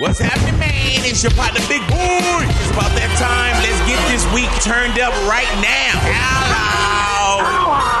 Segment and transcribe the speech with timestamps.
[0.00, 1.04] What's happening, man?
[1.04, 1.92] It's your partner, Big Boy.
[1.92, 3.52] It's about that time.
[3.60, 6.00] Let's get this week turned up right now.
[6.00, 7.99] Hello.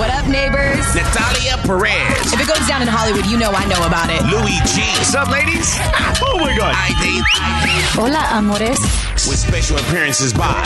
[0.00, 0.80] What up, neighbors?
[0.94, 2.32] Natalia Perez.
[2.32, 4.22] If it goes down in Hollywood, you know I know about it.
[4.32, 4.80] Louis G.
[4.96, 5.76] What's up, ladies?
[6.22, 6.74] Oh my God.
[6.74, 7.20] ID.
[7.92, 8.78] Hola, amores.
[9.28, 10.62] With special appearances by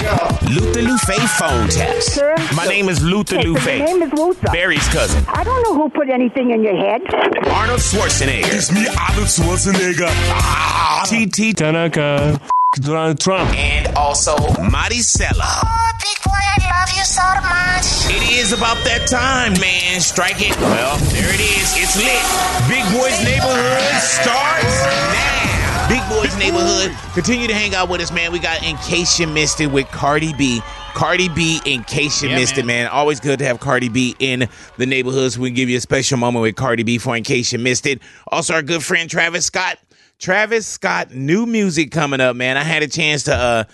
[0.50, 2.12] Luther Lufe Phone Taps.
[2.12, 2.34] Sir?
[2.54, 3.78] My name is Luther Okay, so Lufe.
[3.78, 4.48] your name is Luther.
[4.52, 5.24] Barry's cousin.
[5.28, 7.02] I don't know who put anything in your head.
[7.48, 8.52] Arnold Schwarzenegger.
[8.54, 10.08] It's me, Arnold Schwarzenegger.
[10.30, 11.54] Ah, T.T.
[11.54, 12.40] Tanaka.
[12.76, 13.50] Donald Trump.
[13.56, 15.62] And also Maricela.
[15.64, 18.12] Oh, big boy, I love you so much.
[18.12, 20.00] It is about that time, man.
[20.00, 20.54] Strike it.
[20.60, 21.72] Well, there it is.
[21.80, 22.20] It's lit.
[22.68, 24.84] Big Boys Neighborhood starts
[25.16, 25.88] now.
[25.88, 26.92] Big Boys Neighborhood.
[27.14, 28.32] Continue to hang out with us, man.
[28.32, 30.60] We got In Case You Missed It with Cardi B.
[30.94, 32.86] Cardi B, in case you Yeah, missed it, man.
[32.86, 35.36] Always good to have Cardi B in the neighborhoods.
[35.38, 38.00] We give you a special moment with Cardi B for In Case You Missed It.
[38.28, 39.78] Also, our good friend Travis Scott.
[40.20, 42.56] Travis Scott, new music coming up, man.
[42.56, 43.64] I had a chance to uh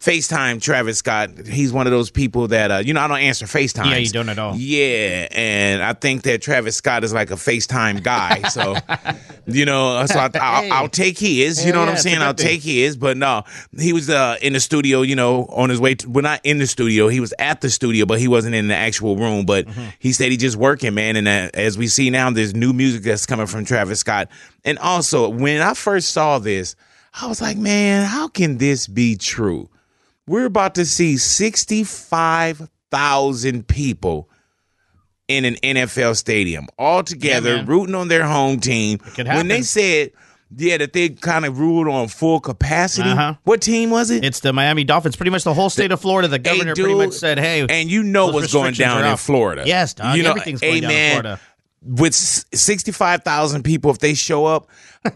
[0.00, 1.46] FaceTime Travis Scott.
[1.46, 3.90] He's one of those people that uh, you know I don't answer FaceTime.
[3.90, 4.56] Yeah, you don't at all.
[4.56, 8.42] Yeah, and I think that Travis Scott is like a FaceTime guy.
[8.50, 8.74] So,
[9.46, 11.64] you know, so I, I'll, I'll take his.
[11.64, 12.18] You know Yeah, what I'm saying?
[12.18, 12.46] I'll thing.
[12.46, 12.96] take his.
[12.96, 13.44] But no,
[13.78, 15.02] he was uh, in the studio.
[15.02, 15.94] You know, on his way.
[15.96, 17.08] To, well, not in the studio.
[17.08, 19.44] He was at the studio, but he wasn't in the actual room.
[19.46, 19.90] But Mm-hmm.
[19.98, 21.16] he said he just working, man.
[21.16, 24.28] And uh, as we see now, there's new music that's coming from Travis Scott.
[24.64, 26.74] And also, when I first saw this,
[27.20, 29.68] I was like, man, how can this be true?
[30.30, 34.30] We're about to see 65,000 people
[35.26, 37.66] in an NFL stadium all together man.
[37.66, 39.00] rooting on their home team.
[39.16, 40.12] When they said,
[40.56, 43.10] yeah, that they kind of ruled on full capacity.
[43.10, 43.34] Uh-huh.
[43.42, 44.24] What team was it?
[44.24, 45.16] It's the Miami Dolphins.
[45.16, 46.28] Pretty much the whole state of Florida.
[46.28, 49.16] The governor pretty much said, "Hey, and you know what's going down in.
[49.16, 49.64] Florida.
[49.66, 50.16] Yes, dog.
[50.16, 51.40] You know, Everything's going down in Florida.
[51.82, 54.68] With 65,000 people, if they show up,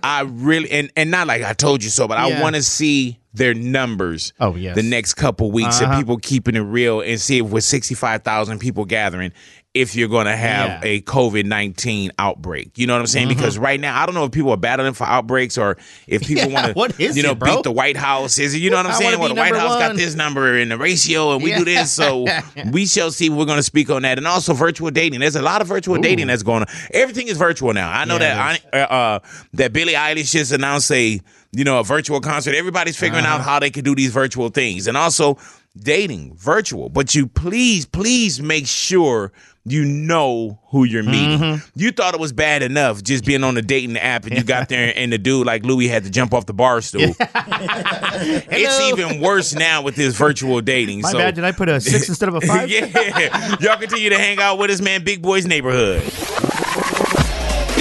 [0.02, 3.20] I really, and, and not like I told you so, but I want to see
[3.34, 4.74] their numbers Oh, yes.
[4.76, 5.98] the next couple weeks and Uh-huh.
[5.98, 9.32] people keeping it real and see if with 65,000 people gathering,
[9.74, 10.76] if you're going to have Yeah.
[10.76, 10.86] Mm-hmm.
[10.86, 12.78] a COVID 19 outbreak.
[12.78, 13.26] You know what I'm saying?
[13.26, 16.48] Because right now, I don't know if people are battling for outbreaks or if people
[16.48, 18.38] Yeah, want to, you know, it, beat the White House.
[18.38, 19.18] Is it, you know what I'm I saying?
[19.18, 21.90] Well, the White House got this number and the ratio and we do this.
[21.90, 22.24] So
[22.70, 23.30] we shall see.
[23.30, 24.16] We're going to speak on that.
[24.16, 25.18] And also virtual dating.
[25.18, 26.66] There's a lot of virtual dating that's going on.
[26.92, 27.90] Everything is virtual now.
[27.90, 29.18] I know Yeah, that I, uh, uh,
[29.54, 31.20] that Billie Eilish just announced a,
[31.54, 32.54] you know, a virtual concert.
[32.54, 33.36] Everybody's figuring Uh-huh.
[33.36, 34.86] out how they can do these virtual things.
[34.86, 35.38] And also
[35.76, 36.88] dating virtual.
[36.88, 39.32] But you please, please make sure
[39.66, 41.38] you know who you're meeting.
[41.38, 41.66] Mm-hmm.
[41.74, 44.68] You thought it was bad enough just being on the dating app and you got
[44.68, 47.14] there and the dude like Louis had to jump off the bar stool.
[47.18, 51.00] it's even worse now with this virtual dating.
[51.00, 51.34] my so bad.
[51.34, 52.68] Did I put a six instead of a five?
[52.70, 53.56] yeah.
[53.60, 55.02] Y'all continue to hang out with us, man.
[55.02, 56.02] Big Boys Neighborhood.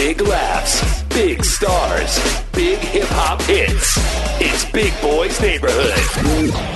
[0.03, 2.19] Big laughs, big stars,
[2.51, 3.97] big hip hop hits.
[4.41, 5.93] It's Big Boy's Neighborhood.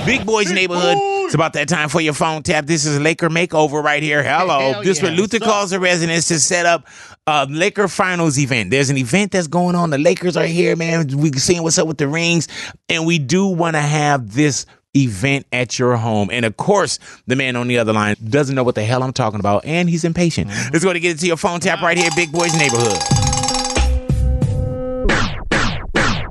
[0.06, 0.96] Big Boys Neighborhood.
[1.26, 2.64] It's about that time for your phone tap.
[2.64, 4.22] This is Laker Makeover right here.
[4.22, 4.72] Hello.
[4.72, 5.08] Hell this yeah.
[5.08, 6.86] where Luther What's calls the residents to set up
[7.26, 8.70] a Laker Finals event.
[8.70, 9.90] There's an event that's going on.
[9.90, 11.08] The Lakers are here, man.
[11.14, 12.48] We seeing what's up with the rings,
[12.88, 14.64] and we do want to have this
[15.02, 16.28] event at your home.
[16.32, 19.12] And of course, the man on the other line doesn't know what the hell I'm
[19.12, 20.50] talking about, and he's impatient.
[20.50, 20.72] Mm-hmm.
[20.72, 22.98] Let's go to get it to your phone tap right here, Big Boys Neighborhood.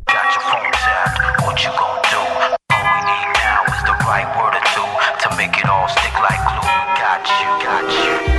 [0.06, 2.22] Got your phone tapped, what you gon' do?
[2.72, 4.88] All we need now is the right word or two
[5.30, 6.68] to make it all stick like glue.
[6.98, 8.37] Got you, got you.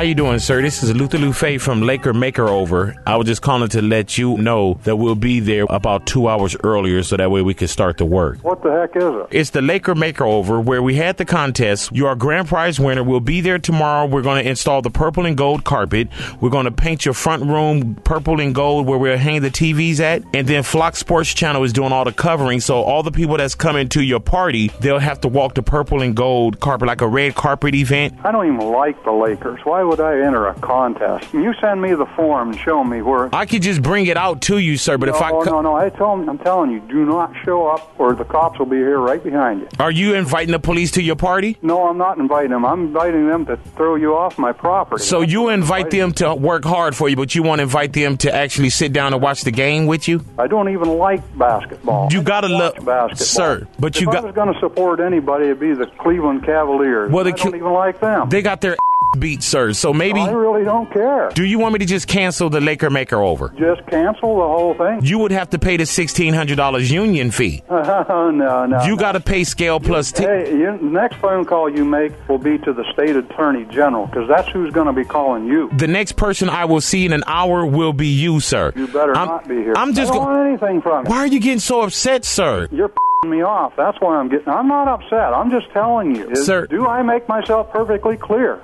[0.00, 0.62] How you doing, sir?
[0.62, 2.96] This is Luther Lufe from Laker Makeover.
[3.06, 6.56] I was just calling to let you know that we'll be there about two hours
[6.64, 8.38] earlier, so that way we can start the work.
[8.42, 9.26] What the heck is it?
[9.30, 11.90] It's the Laker Makeover where we had the contest.
[11.92, 13.04] You're grand prize winner.
[13.04, 14.06] We'll be there tomorrow.
[14.06, 16.08] We're going to install the purple and gold carpet.
[16.40, 20.00] We're going to paint your front room purple and gold where we'll hang the TVs
[20.00, 20.22] at.
[20.32, 22.60] And then Flock Sports Channel is doing all the covering.
[22.60, 26.00] So all the people that's coming to your party, they'll have to walk the purple
[26.00, 28.14] and gold carpet like a red carpet event.
[28.24, 29.60] I don't even like the Lakers.
[29.64, 31.32] Why would I enter a contest?
[31.34, 33.28] You send me the form and show me where.
[33.34, 34.96] I could just bring it out to you, sir.
[34.96, 37.66] But no, if I co- no, no, I told, I'm telling you, do not show
[37.66, 39.68] up, or the cops will be here right behind you.
[39.78, 41.58] are you inviting the police to your party?
[41.60, 42.64] No, I'm not inviting them.
[42.64, 45.02] I'm inviting them to throw you off my property.
[45.02, 48.34] So you invite them to work hard for you, but you won't invite them to
[48.34, 50.24] actually sit down and watch the game with you?
[50.38, 52.08] I don't even like basketball.
[52.12, 53.16] You gotta look- basketball.
[53.16, 56.44] sir, but if you I got- was going to support anybody, it'd be the Cleveland
[56.44, 57.10] Cavaliers.
[57.10, 58.28] Well, the I don't even like them.
[58.28, 58.76] They got their
[59.18, 59.72] beat, sir.
[59.80, 61.30] So maybe I really don't care.
[61.30, 63.48] do you want me to just cancel the Laker Maker over?
[63.58, 65.02] Just cancel the whole thing.
[65.02, 67.62] You would have to pay the sixteen hundred dollars union fee.
[67.70, 68.82] no, no.
[68.84, 68.96] You no.
[68.96, 70.24] got to pay scale plus T.
[70.24, 74.04] Hey, you, the next phone call you make will be to the state attorney general
[74.04, 75.70] because that's who's going to be calling you.
[75.78, 78.74] The next person I will see in an hour will be you, sir.
[78.76, 79.72] You better I'm, not be here.
[79.78, 81.06] I'm just I don't go- want anything from.
[81.06, 82.68] Why are you getting so upset, sir?
[82.70, 82.92] You're
[83.26, 83.74] me off.
[83.76, 84.48] That's why I'm getting.
[84.48, 85.34] I'm not upset.
[85.34, 86.30] I'm just telling you.
[86.30, 86.66] Is- Sir.
[86.66, 88.60] do I make myself perfectly clear?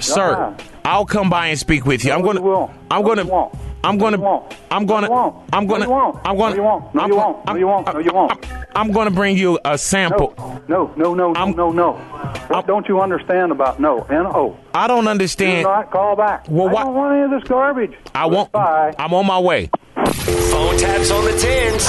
[0.00, 0.54] Sir, Ah.
[0.84, 2.12] I'll come by and speak with you.
[2.12, 2.40] I'm gonna.
[2.40, 2.70] you won't.
[2.90, 3.22] I'm gonna.
[3.84, 4.16] I'm gonna.
[4.70, 5.08] I'm gonna.
[5.50, 5.86] I'm gonna.
[6.24, 6.54] I'm gonna.
[6.54, 6.94] No, you won't.
[6.94, 7.46] No, I'm you gonna- won't.
[7.46, 7.86] No, you won't.
[7.94, 8.46] No, you won't.
[8.74, 10.34] I'm, I'm gonna bring you a sample.
[10.68, 11.92] No, no, no, no, I'm- no, no.
[12.48, 14.02] What don't you understand about no?
[14.08, 14.56] N O.
[14.74, 15.64] I don't Do understand.
[15.64, 16.46] not call back.
[16.48, 17.92] Well, I why- don't want any of this garbage.
[18.14, 18.50] I won't.
[18.52, 18.94] Bye.
[18.98, 19.70] I'm on my way.
[19.94, 21.86] Phone taps on the tins.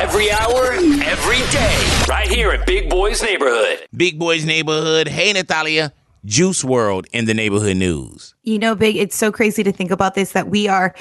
[0.00, 0.72] Every hour,
[1.04, 2.04] every day.
[2.08, 3.86] Right here at Big Boy's Neighborhood.
[3.96, 5.08] Big Boys Neighborhood.
[5.08, 5.92] Hey, Natalia.
[6.26, 8.34] Juice World in the neighborhood news.
[8.42, 10.94] You know, Big, it's so crazy to think about this that we are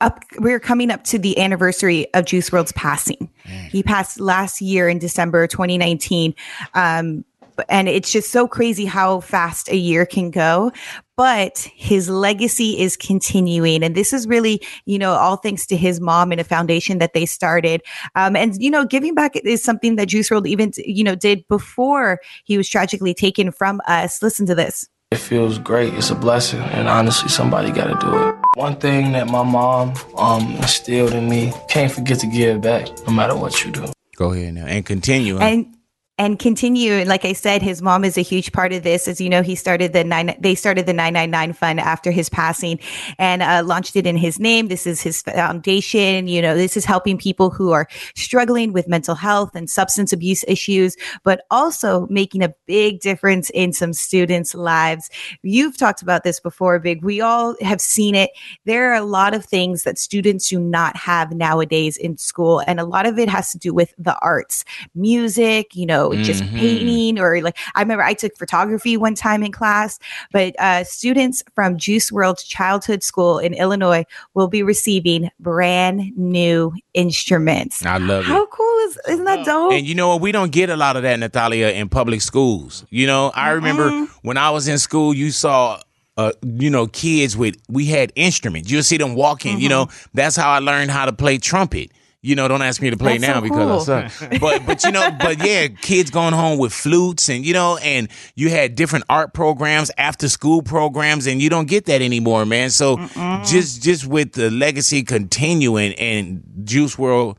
[0.00, 3.30] up, we're coming up to the anniversary of Juice World's passing.
[3.70, 6.34] He passed last year in December 2019.
[6.74, 7.24] Um,
[7.68, 10.72] and it's just so crazy how fast a year can go.
[11.16, 13.82] But his legacy is continuing.
[13.82, 17.12] And this is really, you know, all thanks to his mom and a foundation that
[17.12, 17.82] they started.
[18.14, 21.46] Um, and, you know, giving back is something that Juice World even, you know, did
[21.48, 24.22] before he was tragically taken from us.
[24.22, 24.88] Listen to this.
[25.12, 25.92] It feels great.
[25.94, 28.34] It's a blessing, and honestly, somebody got to do it.
[28.54, 33.12] One thing that my mom um, instilled in me: can't forget to give back, no
[33.12, 33.86] matter what you do.
[34.14, 35.38] Go ahead now and continue.
[35.38, 35.42] huh?
[35.42, 35.74] and
[36.20, 39.08] and continue and like i said his mom is a huge part of this.
[39.08, 42.78] As you know he started the nine they started the 999 fund after his passing
[43.18, 44.68] and uh, launched it in his name.
[44.68, 46.28] This is his foundation.
[46.28, 50.44] You know this is helping people who are struggling with mental health and substance abuse
[50.46, 50.94] issues
[51.24, 55.08] but also making a big difference in some students lives.
[55.42, 58.30] You've talked about this before big we all have seen it.
[58.66, 62.78] There are a lot of things that students do not have nowadays in school and
[62.78, 64.66] a lot of it has to do with the arts.
[64.94, 66.54] Music you know just Mhm.
[66.56, 69.98] painting or like i remember i took photography one time in class
[70.32, 74.04] but uh, students from juice world childhood school in illinois
[74.34, 78.26] will be receiving brand new instruments I love it.
[78.28, 80.20] how cool is isn't that dope And you know what?
[80.20, 82.84] We don't get a lot of that, Natalia, in public schools.
[82.90, 85.80] You know, I remember when I was in school, you saw.
[86.16, 88.70] Uh, you know, kids with we had instruments.
[88.70, 89.58] You'll see them walking.
[89.58, 91.92] You know, that's how I learned how to play trumpet.
[92.22, 94.30] You know, don't ask me to play That's now so because I suck.
[94.40, 98.08] But but you know, but yeah, kids going home with flutes and you know, and
[98.34, 102.70] you had different art programs, after school programs, and you don't get that anymore, man.
[102.70, 102.98] So
[103.46, 107.38] just just with the legacy continuing and Juice World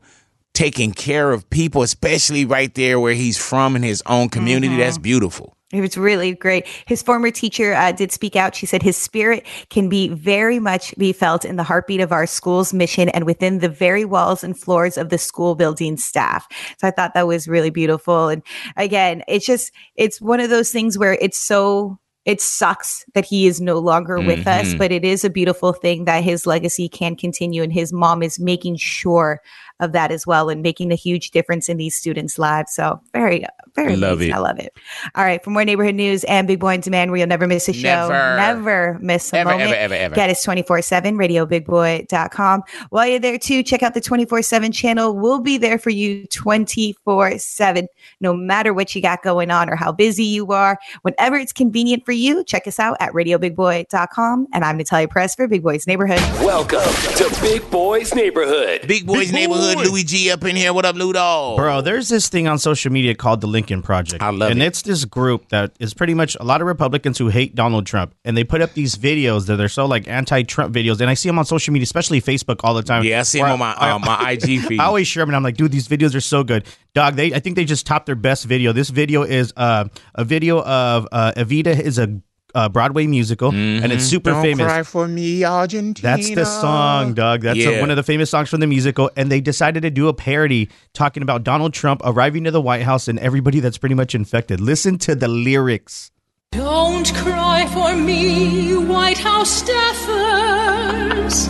[0.52, 4.96] taking care of people, especially right there where he's from in his own community, that's
[4.96, 5.02] mm-hmm.
[5.02, 5.56] beautiful.
[5.72, 6.66] It was really great.
[6.86, 8.54] His former teacher uh, did speak out.
[8.54, 12.26] She said his spirit can be very much be felt in the heartbeat of our
[12.26, 16.46] school's mission and within the very walls and floors of the school building staff.
[16.78, 18.28] So I thought that was really beautiful.
[18.28, 18.42] And
[18.76, 23.46] again, it's just, it's one of those things where it's so, it sucks that he
[23.46, 24.78] is no longer with us, Mhm.
[24.78, 27.62] but it is a beautiful thing that his legacy can continue.
[27.62, 29.40] And his mom is making sure
[29.82, 32.72] of that as well and making a huge difference in these students' lives.
[32.72, 34.30] So very, very I love amazing.
[34.32, 34.36] it.
[34.36, 34.76] I love it.
[35.14, 35.42] All right.
[35.44, 38.08] For more neighborhood news and Big Boy on Demand, where you'll never miss a show,
[38.08, 38.36] Never.
[38.36, 39.70] never miss a Ever, moment.
[39.72, 40.14] ever, ever, ever.
[40.14, 42.62] Get us 24 7, radiobigboy.com.
[42.90, 45.14] While you're there too, check out the 24 7 channel.
[45.16, 47.88] We'll be there for you 24 7,
[48.20, 50.78] no matter what you got going on or how busy you are.
[51.02, 54.46] Whenever it's convenient for you, check us out at radiobigboy.com.
[54.52, 56.20] And I'm Natalia Press for Big Boy's Neighborhood.
[56.44, 56.80] Welcome
[57.16, 58.86] to Big Boy's Neighborhood.
[58.86, 59.82] Big Boys Big Neighborhood, boy.
[59.84, 60.72] Louis G up in here.
[60.72, 61.56] What up, Ludo?
[61.56, 64.22] Bro, there's this thing on social media called the Lincoln Project.
[64.22, 64.66] I love and it.
[64.66, 68.14] it's this group that is pretty much a lot of Republicans who hate Donald Trump.
[68.24, 71.00] And they put up these videos that are so like anti Trump videos.
[71.00, 73.04] And I see them on social media, especially Facebook all the time.
[73.04, 74.80] Yeah, I see them on my uh, my IG feed.
[74.80, 76.66] I always share them and I'm like, dude, these videos are so good.
[76.94, 78.72] Dog, they I think they just topped their best video.
[78.72, 82.20] This video is uh, a video of uh, Evita is a
[82.54, 84.42] uh, Broadway musical and it's super Mm-hmm.
[84.42, 84.66] Don't famous.
[84.66, 86.16] cry for me, Argentina.
[86.16, 87.42] That's the song, Doug.
[87.42, 89.10] That's a- one of the famous songs from the musical.
[89.16, 92.82] And they decided to do a parody talking about Donald Trump arriving to the White
[92.82, 94.60] House and everybody that's pretty much infected.
[94.60, 96.10] Listen to the lyrics.
[96.52, 101.46] Don't cry for me, White House staffers.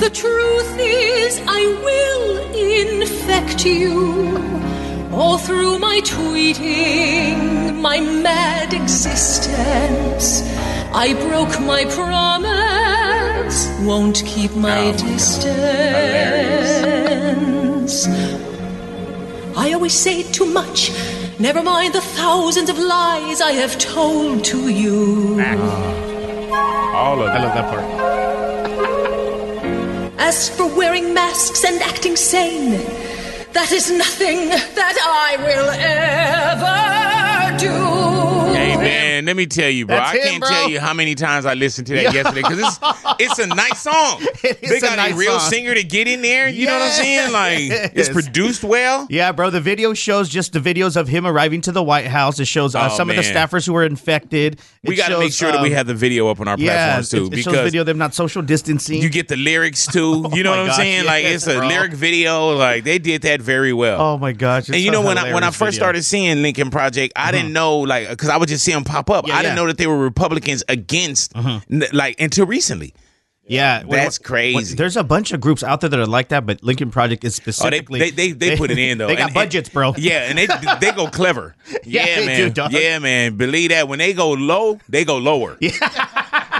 [0.00, 2.54] The truth is, I will
[3.02, 4.65] infect you.
[5.16, 10.42] All through my tweeting, my mad existence.
[10.92, 15.56] I broke my promise, won't keep my oh distance.
[19.56, 20.90] I always say too much.
[21.38, 25.38] Never mind the thousands of lies I have told to you.
[25.40, 26.94] Ah.
[26.94, 27.84] All of I love that part.
[30.18, 33.05] As for wearing masks and acting sane,
[33.56, 35.70] that is nothing that I will
[36.52, 38.52] ever do.
[38.52, 39.96] Hey man, let me tell you, bro.
[39.96, 40.48] That's I him, can't bro.
[40.48, 42.78] tell you how many times I listened to that yesterday because it's
[43.18, 44.24] it's a nice song.
[44.66, 45.50] They got a, nice real song.
[45.50, 46.48] singer to get in there.
[46.48, 47.32] You know what I'm saying?
[47.32, 49.06] Like it's produced well.
[49.10, 49.50] Yeah, bro.
[49.50, 52.38] The video shows just the videos of him arriving to the White House.
[52.38, 54.60] It shows uh, Oh, some of the staffers who were infected.
[54.84, 56.48] We It got to make shows, sure that we um, have the video up on
[56.48, 59.02] our yeah, platforms too, it, it shows because video of them not social distancing.
[59.02, 60.24] you get the lyrics too.
[60.36, 61.04] You know what I'm gosh, saying?
[61.06, 61.68] like yes, it's a bro.
[61.68, 62.54] lyric video.
[62.56, 64.00] Like they did that very well.
[64.00, 64.68] oh my gosh!
[64.68, 67.78] and you know when I when I first started seeing Lincoln Project, I didn't know
[67.78, 69.15] like because I would just see them pop up.
[69.18, 69.28] Uh-huh.
[69.28, 69.52] Yeah, I didn't.
[69.52, 69.62] Uh-huh.
[69.62, 72.94] know that they were Republicans against n- like until recently.
[73.48, 74.74] yeah, That's crazy.
[74.74, 77.38] there's a bunch of groups out there that are like that, but Lincoln Project is
[77.38, 77.98] Oh, they, specifically.
[78.00, 79.06] they, they, they put it in though.
[79.06, 79.94] They got And- budgets, bro.
[79.96, 80.46] Yeah, and they
[80.80, 81.54] they go clever.
[81.84, 82.36] Yeah, Yeah, they man.
[82.40, 82.72] do, dog.
[82.72, 83.36] Yeah, man.
[83.36, 85.56] Believe that when they go low, they go lower.
[85.60, 85.70] Yeah,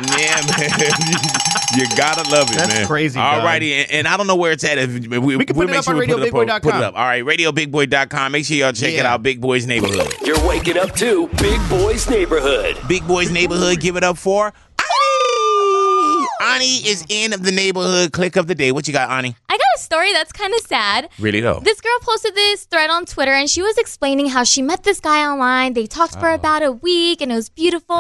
[0.02, 0.42] man.
[1.76, 2.86] you gotta love it, That's man.
[2.86, 4.78] crazy, All righty, and, and I don't know where it's at.
[4.78, 6.34] If we, we can put it make up sure on we put it up.
[6.34, 6.60] RadioBigBoy.com.
[6.60, 6.94] Put it up.
[6.96, 8.32] All right, RadioBigBoy.com.
[8.32, 9.12] Make sure y'all check it Yeah.
[9.14, 9.22] out.
[9.22, 10.14] Big Boys Neighborhood.
[10.24, 12.78] You're waking up to Big Boys Neighborhood.
[12.88, 13.80] Big Boys Neighborhood.
[13.80, 14.52] Give it up for
[16.56, 16.64] Ani.
[16.66, 18.12] Ani is in the neighborhood.
[18.12, 18.72] Click of the day.
[18.72, 19.36] What you got, Ani?
[19.48, 21.08] I got a story that's kind of sad.
[21.18, 21.60] Really though.
[21.62, 25.00] This girl posted this thread on Twitter and she was explaining how she met this
[25.00, 25.72] guy online.
[25.74, 27.96] They talked for about a week and it was beautiful.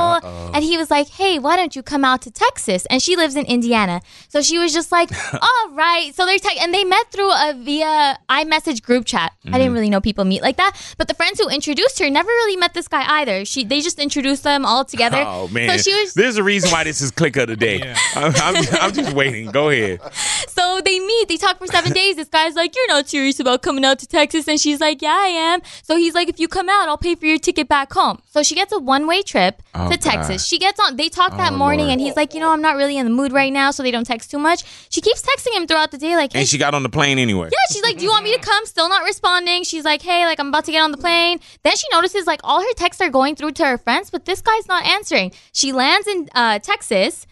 [0.54, 2.86] And he was like, Hey, why don't you come out to Texas?
[2.86, 4.00] And she lives in Indiana.
[4.28, 6.14] So she was just like, All right.
[6.14, 9.32] So they're te- and they met through a via iMessage group chat.
[9.44, 9.58] I Mm-hmm.
[9.58, 10.72] didn't really know people meet like that.
[10.98, 13.44] But the friends who introduced her never really met this guy either.
[13.44, 15.22] She they just introduced them all together.
[15.26, 17.80] Oh man, So she was there's a reason why this is click of the day.
[18.16, 19.50] I'm, I'm, I'm just waiting.
[19.50, 20.00] Go ahead.
[20.48, 22.16] So they meet, they talk for seven days.
[22.16, 24.48] This guy's like, You're not serious about coming out to Texas.
[24.48, 25.60] And she's like, Yeah, I am.
[25.82, 28.20] So he's like, If you come out, I'll pay for your ticket back home.
[28.30, 30.00] So she gets a one way trip Oh, to God.
[30.00, 30.46] Texas.
[30.46, 31.92] She gets on, they talk that Oh, morning, Lord.
[31.92, 33.70] and he's like, You know, I'm not really in the mood right now.
[33.70, 34.64] So they don't text too much.
[34.90, 37.18] She keeps texting him throughout the day, like, Hey, And she got on the plane
[37.18, 37.48] anyway.
[37.52, 39.64] yeah, she's like, "Do you want me to come?" Still not responding.
[39.64, 42.40] She's like, "Hey, like I'm about to get on the plane." Then she notices like
[42.44, 45.32] all her texts are going through to her friends, but this guy's not answering.
[45.52, 47.26] She lands in uh, Texas.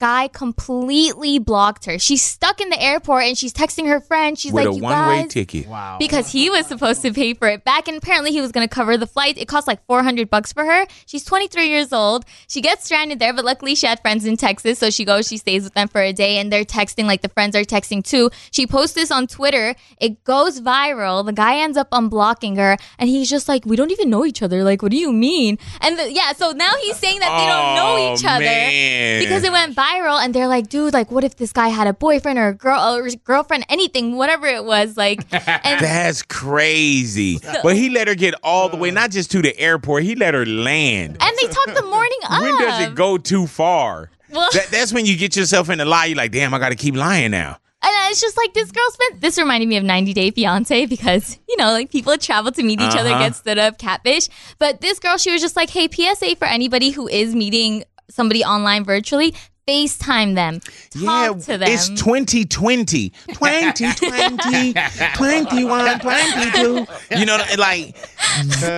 [0.00, 1.98] Guy completely blocked her.
[1.98, 4.38] She's stuck in the airport and she's texting her friend.
[4.38, 5.66] She's with like, a "You one-way guys." ticket.
[5.68, 5.96] Wow.
[5.98, 8.74] because he was supposed to pay for it back and apparently he was going to
[8.74, 12.60] cover the flight it cost like 400 bucks for her she's 23 years old she
[12.60, 15.64] gets stranded there but luckily she had friends in texas so she goes she stays
[15.64, 18.66] with them for a day and they're texting like the friends are texting too she
[18.66, 23.28] posts this on twitter it goes viral the guy ends up unblocking her and he's
[23.28, 26.10] just like we don't even know each other like what do you mean and the,
[26.12, 29.20] yeah so now he's saying that they don't know Oh, each other man.
[29.22, 31.92] because it went viral and they're like dude like what if this guy had a
[31.92, 37.38] boyfriend or a girl or a girlfriend anything whatever it was like and That's crazy.
[37.62, 40.02] But he let her get all the way, not just to the airport.
[40.02, 41.16] He let her land.
[41.20, 42.40] And they talked the morning of.
[42.42, 44.10] When does it go too far?
[44.30, 46.06] Well- That, that's when you get yourself in a lie.
[46.06, 47.58] You're like, damn, I got to keep lying now.
[47.82, 49.20] And it's just like this girl spent.
[49.20, 52.80] This reminded me of 90 Day Fiance because you know, like people travel to meet
[52.80, 53.28] each other, Uh-huh.
[53.28, 54.28] get stood up, catfish.
[54.58, 58.44] But this girl, she was just like, "Hey, PSA for anybody who is meeting somebody
[58.44, 59.34] online virtually."
[59.68, 60.60] FaceTime them.
[61.04, 61.68] Talk to them.
[61.68, 63.10] It's 2020.
[63.10, 64.74] 2020,
[65.14, 66.86] 21, 22.
[67.18, 67.94] You know, like,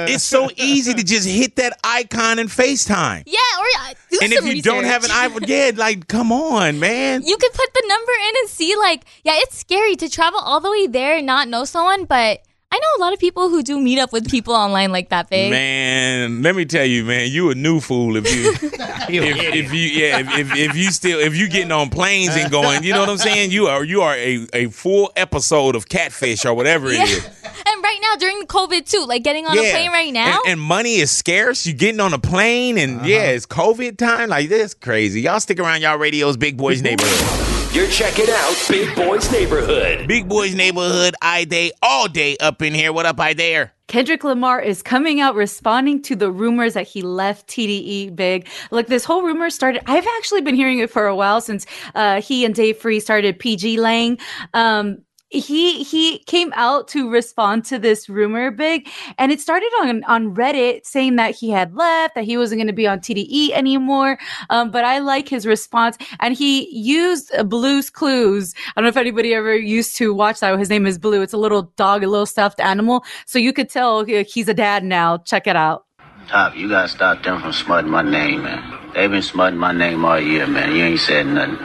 [0.08, 3.22] it's so easy to just hit that icon and FaceTime.
[3.26, 5.42] yeah, or uh, do And if some you don't have an research.
[5.42, 7.22] iPhone, yeah, like, come on, man.
[7.24, 8.76] you could put the number in and see.
[8.76, 12.42] Like, yeah, it's scary to travel all the way there and not know someone, but.
[12.74, 15.28] I know a lot of people who do meet up with people online like that,
[15.28, 15.50] big.
[15.50, 19.80] Man, let me tell you, man, you a new fool if you if, if you
[19.80, 23.00] yeah if, if, if you still if you getting on planes and going, you know
[23.00, 23.50] what I'm saying?
[23.50, 27.04] You are you are a, a full episode of catfish or whatever it Yeah.
[27.04, 27.28] is.
[27.64, 30.40] And right now, during the COVID too, like getting on a plane right now.
[30.44, 31.64] And, and money is scarce.
[31.64, 33.26] You getting on a plane and yeah, uh-huh.
[33.32, 34.30] it's COVID time.
[34.30, 35.20] Like this crazy.
[35.20, 37.41] Y'all stick around y'all radios, Big Boys Neighborhood.
[37.72, 40.06] You're checking out Big Boys Neighborhood.
[40.06, 42.92] Big Boys Neighborhood, I day all day up in here.
[42.92, 43.72] What up, I there?
[43.88, 48.46] Kendrick Lamar is coming out responding to the rumors that he left TDE big.
[48.72, 51.64] Look, this whole rumor started, I've actually been hearing it for a while since
[51.94, 54.18] uh, he and Dave Free started PG Lang.
[54.52, 54.98] Um,
[55.32, 60.34] he he came out to respond to this rumor big and it started on on
[60.34, 64.18] reddit saying that he had left that he wasn't going to be on tde anymore
[64.50, 68.96] um, but i like his response and he used blue's clues i don't know if
[68.96, 72.06] anybody ever used to watch that his name is blue it's a little dog a
[72.06, 75.86] little stuffed animal so you could tell he's a dad now check it out
[76.28, 78.90] Top, you gotta stop them from smutting my name, man.
[78.94, 80.74] They've been smutting my name all year, man.
[80.74, 81.58] You ain't said nothing.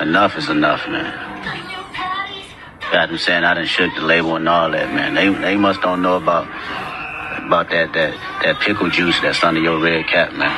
[0.00, 1.27] Enough is enough, man.
[2.92, 5.14] Got them saying I done shook the label and all that, man.
[5.14, 6.46] They they must don't know about
[7.44, 10.56] about that that that pickle juice that's under your red cap, man.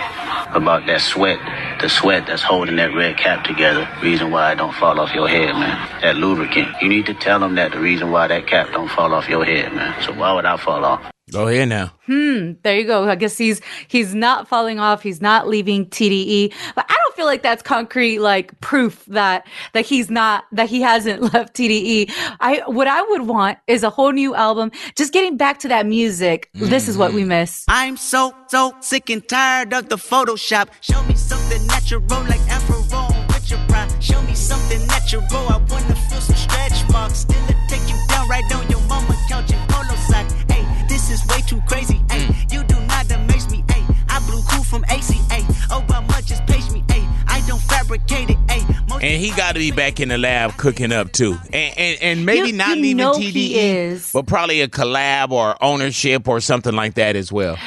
[0.54, 1.38] About that sweat,
[1.80, 3.88] the sweat that's holding that red cap together.
[4.02, 6.00] Reason why it don't fall off your head, man.
[6.02, 6.68] That lubricant.
[6.80, 9.44] You need to tell them that the reason why that cap don't fall off your
[9.44, 10.00] head, man.
[10.02, 11.10] So why would I fall off?
[11.32, 11.92] Go ahead now.
[12.06, 12.52] Hmm.
[12.62, 13.08] There you go.
[13.08, 15.02] I guess he's he's not falling off.
[15.02, 16.52] He's not leaving TDE.
[16.74, 20.80] But I don't feel like that's concrete like proof that that he's not that he
[20.80, 22.10] hasn't left TDE.
[22.40, 24.72] I what I would want is a whole new album.
[24.96, 26.50] Just getting back to that music.
[26.54, 27.64] This is what we miss.
[27.68, 30.68] I'm so, so sick and tired of the Photoshop.
[30.80, 32.80] Show me something natural like Afro
[33.28, 33.90] with your pride.
[34.02, 35.22] Show me something natural.
[35.32, 37.18] I wanna feel some stretch marks.
[37.20, 37.59] Still it
[41.50, 42.00] too crazy.
[42.10, 43.64] Hey, you do not amaze me.
[43.68, 45.42] Hey, I blew cool from ACA.
[45.70, 46.84] Obama just page me.
[46.88, 48.38] Hey, I don't fabricate it.
[48.48, 51.76] Hey, most And he got to be back in the lab cooking up too, and
[51.76, 54.12] and, and maybe You- not you leaving know TDE, is.
[54.12, 57.58] but probably a collab or ownership or something like that as well.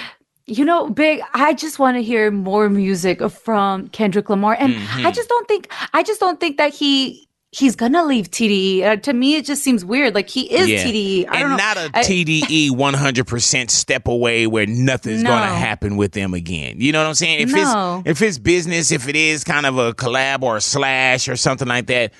[0.46, 4.56] You know, Big, I just want to hear more music from Kendrick Lamar.
[4.60, 5.06] And Mhm.
[5.06, 8.83] I just don't think, I just don't think that he, he's gonna leave TDE.
[8.83, 10.15] Uh, to me, it just seems weird.
[10.15, 10.83] Like he is Yeah.
[10.83, 11.25] TDE.
[11.27, 11.57] I and don't know.
[11.57, 15.29] not a I- TDE 100% step away where nothing's No.
[15.31, 16.75] to happen with them again.
[16.79, 17.41] You know what I'm saying?
[17.41, 18.01] If No.
[18.05, 21.36] it's if it's business, if it is kind of a collab or a slash or
[21.36, 22.12] something like that,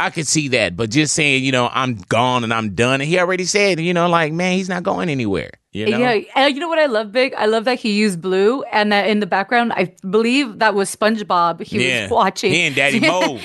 [0.00, 0.76] I could see that.
[0.76, 3.00] But just saying, you know, I'm gone and I'm done.
[3.00, 5.50] And he already said, you know, like, man, he's not going anywhere.
[5.72, 5.98] You know?
[5.98, 7.32] Yeah, and you know what I love, Big?
[7.34, 10.94] I love that he used blue, and that in the background, I believe that was
[10.94, 12.02] SpongeBob he Yeah.
[12.02, 12.50] was watching.
[12.52, 13.38] He and Daddy Mo.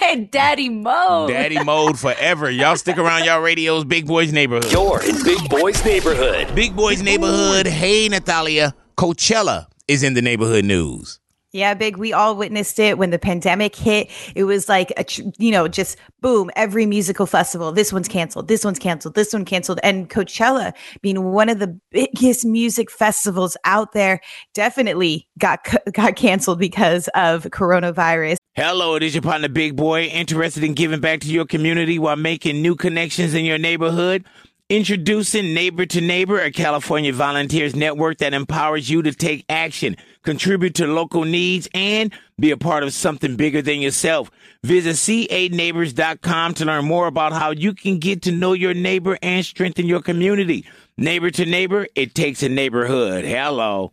[0.00, 1.26] and Daddy Mo.
[1.28, 2.48] Daddy mode forever.
[2.48, 4.70] Y'all stick around y'all radios, Big Boys Neighborhood.
[4.70, 6.54] You're in Big Boys Neighborhood.
[6.54, 7.66] Big Boys Neighborhood.
[7.66, 8.74] Hey, Natalia.
[8.96, 11.18] Coachella is in the neighborhood news.
[11.52, 11.98] Yeah, big.
[11.98, 14.10] We all witnessed it when the pandemic hit.
[14.34, 15.04] It was like, a,
[15.38, 17.72] you know, just boom, every musical festival.
[17.72, 18.48] This one's canceled.
[18.48, 19.14] This one's canceled.
[19.14, 19.78] This one canceled.
[19.82, 20.72] And Coachella,
[21.02, 24.22] being one of the biggest music festivals out there,
[24.54, 28.36] definitely got got canceled because of coronavirus.
[28.54, 32.16] Hello, it is your partner, Big Boy, interested in giving back to your community while
[32.16, 34.26] making new connections in your neighborhood.
[34.72, 40.76] Introducing Neighbor to Neighbor, a California volunteers network that empowers you to take action, contribute
[40.76, 44.30] to local needs, and be a part of something bigger than yourself.
[44.64, 49.44] Visit c8neighbors.com to learn more about how you can get to know your neighbor and
[49.44, 50.64] strengthen your community.
[50.96, 53.26] Neighbor to Neighbor, it takes a neighborhood.
[53.26, 53.92] Hello.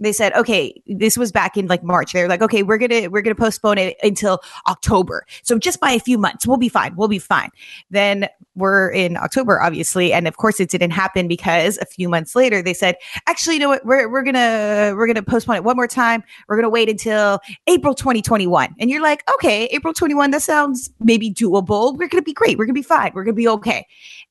[0.00, 2.12] they said, okay, this was back in like March.
[2.12, 5.26] They're like, okay, we're to, we're to postpone it until October.
[5.42, 6.96] So just by a few months, we'll be fine.
[6.96, 7.50] We'll be fine.
[7.90, 10.12] Then we're in October, obviously.
[10.12, 13.60] And of course it didn't happen because a few months later they said, actually, you
[13.60, 13.84] know what?
[13.84, 16.24] We're, we're to, we're to postpone it one more time.
[16.48, 18.74] We're to wait until April 2021.
[18.78, 21.96] And you're like, okay, April 21, that sounds maybe doable.
[21.96, 22.58] We're to be great.
[22.58, 23.12] We're to be fine.
[23.14, 23.86] We're to be okay.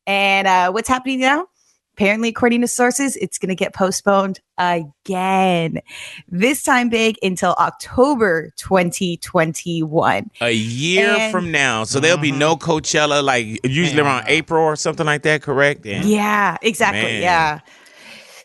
[0.08, 1.48] And uh, what's happening now?
[2.00, 5.82] Apparently, according to sources, it's going to get postponed again.
[6.30, 10.32] This time big until October 2021.
[10.40, 11.84] A year And- from now.
[11.84, 12.72] So there'll be no mm-hmm.
[12.72, 15.86] Coachella, like usually around April or something like that, correct?
[15.86, 17.02] And- Yeah, exactly.
[17.02, 17.22] Man.
[17.22, 17.60] Yeah.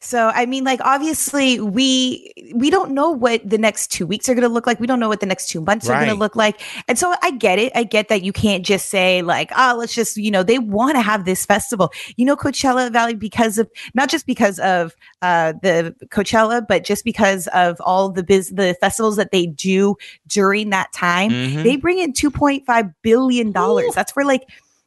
[0.05, 4.35] So I mean, like obviously we we don't know what the next two weeks are
[4.35, 4.79] going to look like.
[4.79, 6.61] We don't know what the next two months are going to look like.
[6.89, 7.73] And so I get it.
[7.75, 10.97] I get that you can't just say like, oh, let's just you know they want
[10.97, 11.93] to have this festival.
[12.17, 17.05] You know, Coachella Valley because of not just because of uh, the Coachella, but just
[17.05, 21.31] because of all the biz the festivals that they do during that time.
[21.31, 21.63] Mhm.
[21.63, 23.95] They bring in two point five billion dollars.
[23.95, 24.43] That's for like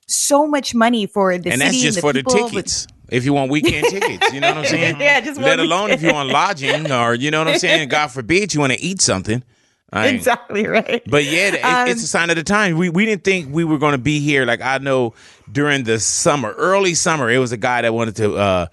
[0.08, 2.88] so much money for the and city that's just and for the with- tickets.
[3.09, 4.99] If you want weekend tickets, you know what I'm saying?
[4.99, 7.89] Yeah, just Let one alone if you want lodging or you know what I'm saying.
[7.89, 9.43] God forbid you want to eat something.
[9.93, 11.01] I ain't- exactly right.
[11.07, 12.77] But yeah, it, Um, it's a sign of the time.
[12.77, 14.45] We we didn't think we were going to be here.
[14.45, 15.13] Like I know
[15.49, 18.67] during the summer, early summer, it was a guy that wanted to uh,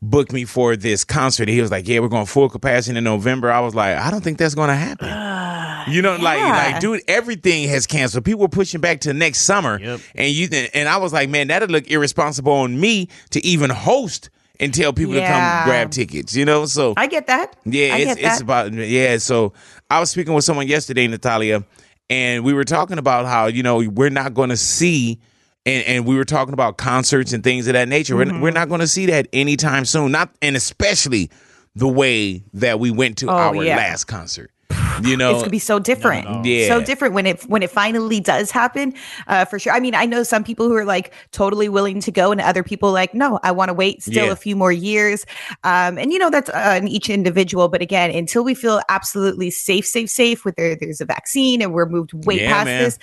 [0.00, 1.48] book me for this concert.
[1.48, 4.24] He was like, "Yeah, we're going full capacity in November." I was like, "I don't
[4.24, 5.08] think that's going to happen."
[5.88, 6.70] You know, like yeah.
[6.72, 8.24] like dude, everything has canceled.
[8.24, 9.76] People were pushing back to next summer,
[10.14, 14.30] and you and I was like, "Man, that'd look irresponsible on me to even host."
[14.60, 16.64] And tell people to come grab tickets, you know.
[16.66, 17.56] So I get that.
[17.64, 18.40] yeah, I it's get it's that.
[18.42, 19.18] about yeah.
[19.18, 19.52] So
[19.90, 21.64] I was speaking with someone yesterday, Natalia,
[22.08, 25.18] and we were talking about how you know we're not going to see,
[25.66, 28.14] and and we were talking about concerts and things of that nature.
[28.14, 28.36] Mm-hmm.
[28.36, 30.12] We're, we're not going to see that anytime soon.
[30.12, 31.30] Not and especially
[31.74, 33.76] the way that we went to Oh, our yeah.
[33.76, 34.52] last concert.
[35.02, 36.44] You know, it's gonna be so different.
[36.44, 36.68] Yeah.
[36.68, 38.94] so different when it when it finally does happen.
[39.26, 39.72] Uh, for sure.
[39.72, 42.62] I mean, I know some people who are like totally willing to go, and other
[42.62, 44.32] people like, no, I want to wait still Yeah.
[44.32, 45.24] a few more years.
[45.64, 47.68] Um, and you know that's uh, on each individual.
[47.68, 51.72] But again, until we feel absolutely safe, safe, safe, with there, there's a vaccine and
[51.72, 52.82] we're moved way Yeah, past man.
[52.84, 52.98] this.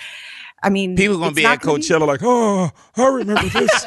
[0.62, 3.86] I mean, people gonna be at gonna be- Coachella like, oh, I remember this.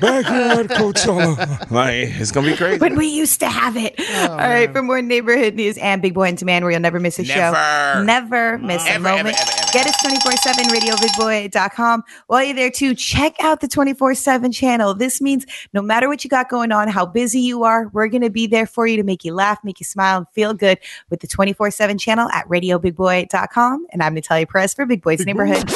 [0.00, 2.78] Back here at Coachella, like it's gonna be crazy.
[2.78, 3.94] when we used to have it.
[3.98, 6.98] Oh, All right, for more neighborhood news and Big Boy and Demand, where you'll never
[7.00, 7.56] miss a Never.
[7.56, 8.02] show.
[8.04, 9.28] Never miss a Ever, moment.
[9.28, 9.72] ever, ever, ever.
[9.72, 12.02] Get us 24 7 radiobigboy.com.
[12.26, 14.94] While you're there too, check out the 24 7 channel.
[14.94, 18.22] This means no matter what you got going on, how busy you are, we're going
[18.22, 20.78] to be there for you to make you laugh, make you smile, and feel good
[21.10, 23.86] with the 24 7 channel at radiobigboy.com.
[23.92, 25.68] And I'm Natalia Perez for Big Boy's Neighborhood.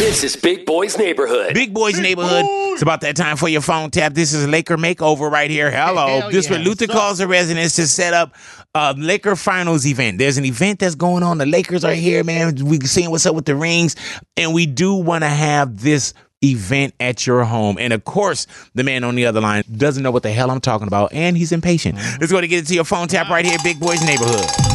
[0.00, 1.52] This is Big Boy's Neighborhood.
[1.52, 2.46] Big Boys Neighborhood.
[2.72, 4.14] It's about that time for your phone tap.
[4.14, 5.70] This is Laker Makeover right here.
[5.70, 6.20] Hello.
[6.20, 6.52] Hell this yeah.
[6.52, 8.34] where Luther What's calls the residents to set up
[8.74, 10.16] a Laker Finals event.
[10.16, 11.36] There's an event that's going on.
[11.36, 12.54] The Lakers are here, man.
[12.64, 13.94] We seeing what's up with the rings,
[14.38, 17.76] and we do want to have this event at your home.
[17.78, 20.62] And of course, the man on the other line doesn't know what the hell I'm
[20.62, 21.96] talking about, and he's impatient.
[22.18, 24.69] Let's go to get into your phone tap right here, Big Boys Neighborhood.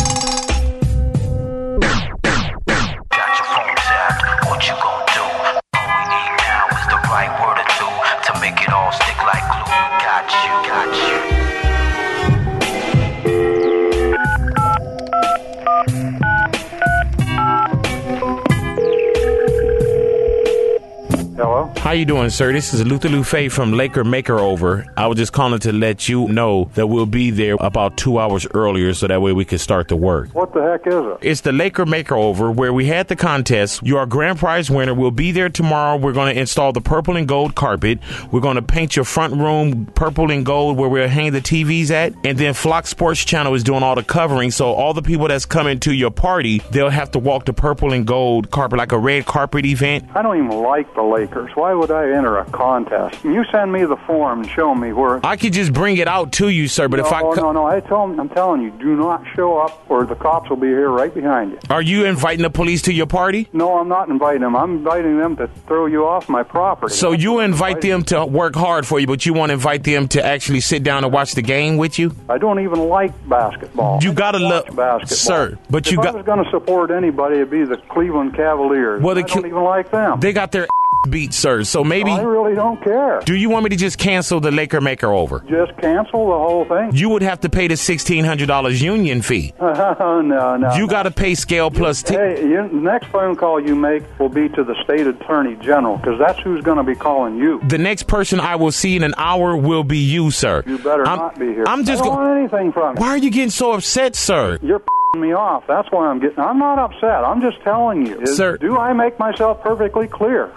[21.85, 22.51] How you doing, sir?
[22.51, 24.91] This is Luther Lufe from Laker Makeover.
[24.97, 28.47] I was just calling to let you know that we'll be there about two hours
[28.55, 30.33] earlier, so that way we can start the work.
[30.33, 31.17] What the heck is it?
[31.21, 33.83] It's the Laker Makeover where we had the contest.
[33.83, 34.95] Your grand prize winner.
[34.95, 35.95] We'll be there tomorrow.
[35.97, 37.99] We're going to install the purple and gold carpet.
[38.31, 41.91] We're going to paint your front room purple and gold where we'll hang the TVs
[41.91, 42.13] at.
[42.23, 44.49] And then Flock Sports Channel is doing all the covering.
[44.49, 47.93] So all the people that's coming to your party, they'll have to walk the purple
[47.93, 50.09] and gold carpet like a red carpet event.
[50.15, 51.51] I don't even like the Lakers.
[51.53, 53.23] Why would I enter a contest?
[53.23, 55.25] You send me the form and show me where.
[55.25, 56.87] I could just bring it out to you, sir.
[56.87, 59.23] But no, if I co- no, no, I tell them, I'm telling you, do not
[59.35, 61.59] show up, or the cops will be here right behind you.
[61.69, 63.47] are you inviting the police to your party?
[63.53, 64.55] No, I'm not inviting them.
[64.55, 66.93] I'm inviting them to throw you off my property.
[66.95, 70.25] So you invite them to work hard for you, but you won't invite them to
[70.25, 72.11] actually sit down and watch the game with you?
[72.29, 73.99] I don't even like basketball.
[74.01, 75.07] You gotta look- basketball.
[75.07, 78.35] sir, but if you I got- was going to support anybody, it'd be the Cleveland
[78.35, 79.01] Cavaliers.
[79.01, 80.19] Well, the I don't even like them.
[80.19, 80.67] They got their
[81.05, 81.63] beat, sir.
[81.63, 83.21] So maybe I really don't care.
[83.25, 85.39] do you want me to just cancel the Laker Maker over?
[85.49, 86.95] Just cancel the whole thing.
[86.95, 89.53] You would have to pay the sixteen hundred dollars union fee.
[89.59, 90.21] no,
[90.57, 90.75] no.
[90.75, 94.03] You got to pay scale plus t- Hey, you, the next phone call you make
[94.19, 97.59] will be to the state attorney general because that's who's going to be calling you.
[97.67, 100.63] The next person I will see in an hour will be you, sir.
[100.65, 101.65] You better I'm, not be here.
[101.67, 102.27] I'm just I don't going.
[102.27, 103.01] want anything from you.
[103.01, 104.59] Why are you getting so upset, sir?
[104.61, 104.81] You're
[105.15, 105.63] me off.
[105.67, 106.39] That's why I'm getting.
[106.39, 107.23] I'm not upset.
[107.23, 108.19] I'm just telling you.
[108.21, 108.57] Is- Sir.
[108.57, 110.51] do I make myself perfectly clear?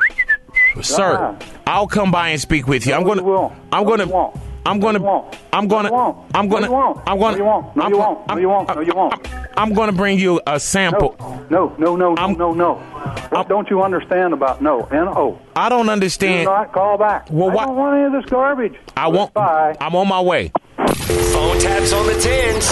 [0.82, 2.94] Sir, I'll come by and speak with you.
[2.94, 3.52] I'm going to.
[3.72, 4.32] I'm going to.
[4.66, 5.38] I'm going to.
[5.52, 5.92] I'm going to.
[6.34, 6.74] I'm going to.
[7.04, 7.76] I'm going won't.
[7.76, 8.28] No, I'm you going- won't.
[8.28, 8.68] No, you won't.
[8.74, 9.28] No, you won't.
[9.56, 11.16] I'm going to bring you a sample.
[11.50, 12.74] No, no, no, no, no, no.
[13.30, 14.82] What don't you understand about no?
[14.84, 15.38] N-O.
[15.56, 16.44] I don't Do understand.
[16.44, 17.28] not call back.
[17.30, 18.74] Well, I don't want any of this garbage.
[18.96, 19.32] I won't.
[19.34, 19.76] Bye.
[19.80, 20.52] I'm on my way.
[20.78, 22.68] Phone taps on the tens.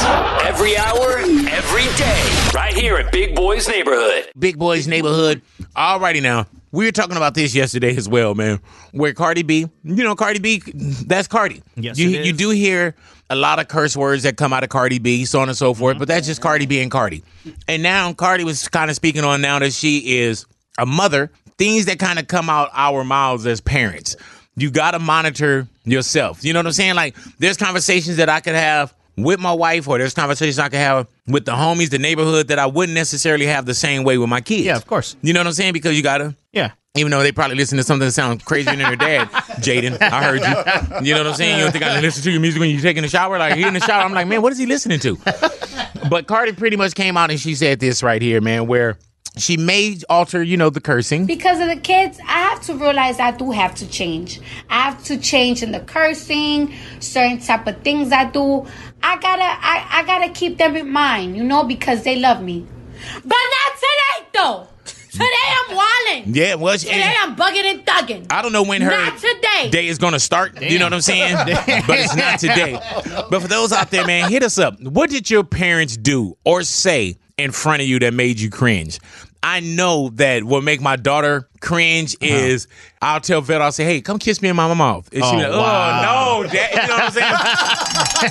[0.47, 2.51] Every hour, every day.
[2.55, 4.31] Right here at Big Boy's Neighborhood.
[4.39, 5.43] Big Boys Neighborhood.
[5.75, 6.47] Alrighty now.
[6.71, 8.61] We were talking about this yesterday as well, man.
[8.93, 10.63] Where Cardi B, you know, Cardi B,
[11.07, 11.63] that's Cardi.
[11.75, 12.27] Yes, you, it is.
[12.29, 12.95] you do hear
[13.29, 15.75] a lot of curse words that come out of Cardi B, so on and so
[15.75, 16.01] forth, mm-hmm.
[16.01, 17.25] but that's just Cardi B and Cardi.
[17.67, 20.47] And now Cardi was kind of speaking on now that she is
[20.79, 24.17] a mother, things that kind of come out our mouths as parents.
[24.57, 26.45] You got to monitor yourself.
[26.45, 26.95] You know what I'm saying?
[26.95, 30.79] Like, there's conversations that I could have with my wife, or there's conversations I could
[30.79, 34.29] have with the homies, the neighborhood that I wouldn't necessarily have the same way with
[34.29, 34.65] my kids.
[34.65, 35.17] Yeah, of course.
[35.23, 35.73] You know what I'm saying?
[35.73, 36.37] Because you gotta.
[36.53, 36.73] Yeah.
[36.97, 39.29] Even though they probably listen to something that sounds crazier than their dad,
[39.61, 40.01] Jaden.
[40.01, 41.07] I heard you.
[41.07, 41.59] You know what I'm saying?
[41.59, 43.39] You don't think I listen to your music when you're taking a shower?
[43.39, 45.19] Like, you in the shower, I'm like, man, what is he listening to?
[46.09, 48.97] But Cardi pretty much came out and she said this right here, man, where
[49.37, 51.27] she may alter, you know, the cursing.
[51.27, 54.41] Because of the kids, I have to realize I do have to change.
[54.71, 58.67] I have to change in the cursing, certain type of things I do.
[59.03, 62.67] I gotta, I, I gotta keep them in mind, you know, because they love me.
[63.25, 64.69] But not today, though.
[65.11, 65.27] Today
[65.71, 66.35] I'm wilding.
[66.35, 68.27] Yeah, well, she- Today I'm bugging and thugging.
[68.31, 69.71] I don't know when her Not today.
[69.71, 70.61] day is going to start.
[70.61, 71.37] You know what I'm saying?
[71.47, 71.65] but
[71.99, 72.79] it's not today.
[73.31, 74.79] But for those out there, man, hit us up.
[74.83, 78.99] What did your parents do or say in front of you that made you cringe?
[79.43, 82.35] I know that what make my daughter cringe Uh-huh.
[82.35, 82.69] is
[83.03, 85.09] I'll tell Vet, I'll say, hey, come kiss me in my mouth.
[85.13, 86.39] And she'll be Oh, wow.
[86.39, 86.71] oh, no, Dad.
[86.73, 87.35] You know what I'm saying?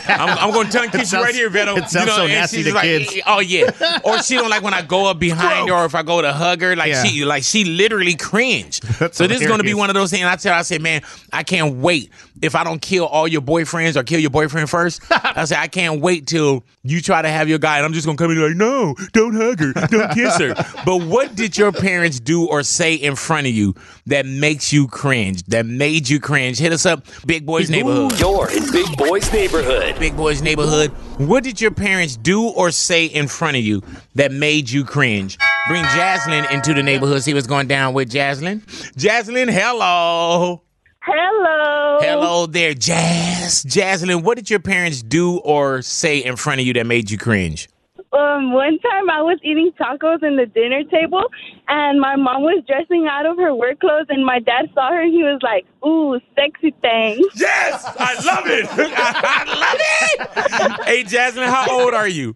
[0.19, 1.76] I'm, I'm going to tongue kiss you sounds- right here, Veto.
[1.76, 3.15] it sounds you know, so nasty to like, kids.
[3.28, 3.71] Oh, yeah.
[4.04, 6.34] Or she don't like when I go up behind her or if I go to
[6.34, 6.76] hug her.
[6.76, 7.04] Like, Yeah.
[7.04, 8.82] she like she literally cringe.
[9.12, 10.26] so this is going to be one of those things.
[10.26, 12.10] I tell her, I say, man, I can't wait
[12.41, 15.02] if I don't kill all your boyfriends or kill your boyfriend first.
[15.12, 18.06] I say, I can't wait till you try to have your guy, and I'm just
[18.06, 20.54] gonna come in and be like, no, don't hug her, don't kiss her.
[20.86, 23.74] But what did your parents do or say in front of you
[24.06, 25.44] that makes you cringe?
[25.48, 26.60] That made you cringe?
[26.60, 28.20] Hit us up, Big Boys Neighborhood.
[28.20, 30.00] You're in Big Boys Neighborhood.
[30.00, 30.92] Big Boys Neighborhood.
[31.18, 33.82] What did your parents do or say in front of you
[34.14, 35.38] that made you cringe?
[35.68, 37.24] Bring Jaslyn into the neighborhood.
[37.24, 38.62] See what's going down with Jaslyn.
[38.96, 40.62] Jaslyn, hello.
[41.02, 42.00] Hello.
[42.02, 43.64] Hello there, Jazz.
[43.64, 47.18] Jaslyn, what did your parents do or say in front of you that made you
[47.18, 47.68] cringe?
[48.15, 51.23] Um, one time I was eating tacos in the dinner table,
[51.67, 55.01] and my mom was dressing out of her work clothes, and my dad saw her,
[55.01, 58.65] and he was like, "Ooh, sexy thing." Yes, I love it.
[58.71, 60.86] I love it.
[60.86, 62.36] Hey, Jasmine, how old are you?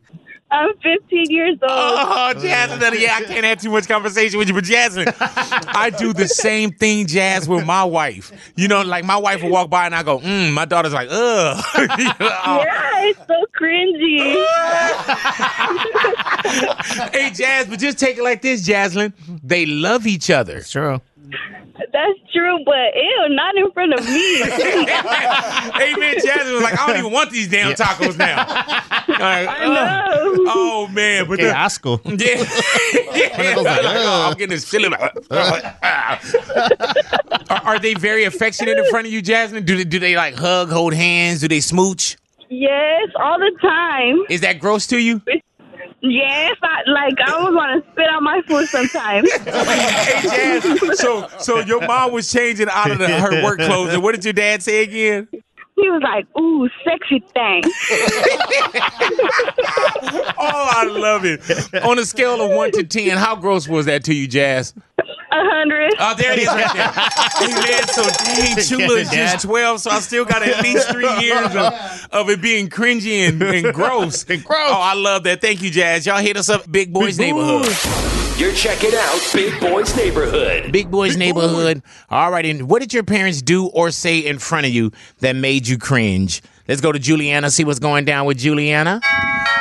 [0.52, 1.72] I'm 15 years old.
[1.72, 6.12] Oh, Jasmine, yeah, I can't have too much conversation with you, but Jasmine, I do
[6.12, 8.32] the same thing, Jazz, with my wife.
[8.56, 11.08] You know, like my wife will walk by and I go, mm, my daughter's like,
[11.12, 11.64] ugh.
[12.00, 12.64] You know, oh.
[12.66, 14.46] Yeah, it's so cringy.
[17.14, 19.14] hey, Jazz, but just take it like this, Jaslyn.
[19.44, 20.62] They love each other.
[20.62, 21.02] True.
[21.92, 24.38] That's true, but ew, not in front of me.
[24.38, 28.46] hey, man, Jasmine was like, I don't even want these damn tacos now.
[29.20, 30.06] Like, know.
[30.12, 30.46] Oh.
[30.48, 31.28] oh, man.
[31.28, 32.00] But Okay, the, asco.
[32.06, 33.38] Yeah.
[33.38, 33.56] yeah.
[33.58, 34.94] Like, oh, I'm getting this feeling.
[34.94, 36.20] Uh, uh.
[37.50, 39.66] are, are they very affectionate in front of you, Jasmine?
[39.66, 41.42] Do they, do they like hug, hold hands?
[41.42, 42.16] Do they smooch?
[42.50, 44.24] yes, all the time.
[44.30, 45.22] Is that gross to you?
[46.02, 49.32] Yes, I, like I almost want to spit out my food sometimes.
[49.44, 51.00] hey, Jazz.
[51.00, 54.24] So, so your mom was changing out of the, her work clothes, and what did
[54.24, 55.28] your dad say again?
[55.32, 57.64] He was like, "Ooh, sexy thing."
[60.42, 61.42] Oh, I love it.
[61.84, 64.74] On a scale of one to ten, how gross was that to you, Jazz?
[65.40, 65.94] A hundred.
[66.00, 66.92] Oh, there it is right there.
[66.92, 71.08] hey, man, so dang, Chula is just 12, so I still got at least three
[71.22, 74.26] years of, of it being cringy and, and gross.
[74.30, 74.70] And gross.
[74.70, 75.40] Oh, I love that.
[75.40, 76.06] Thank you, Jazz.
[76.06, 77.74] Y'all hit us up, Big Boys Neighborhood.
[78.38, 80.74] You're checking out Big Boys Neighborhood.
[80.74, 81.82] Big Boys Neighborhood.
[82.10, 85.38] All right, and what did your parents do or say in front of you that
[85.38, 86.42] made you cringe?
[86.68, 89.00] Let's go to Juliana, see what's going down with Juliana.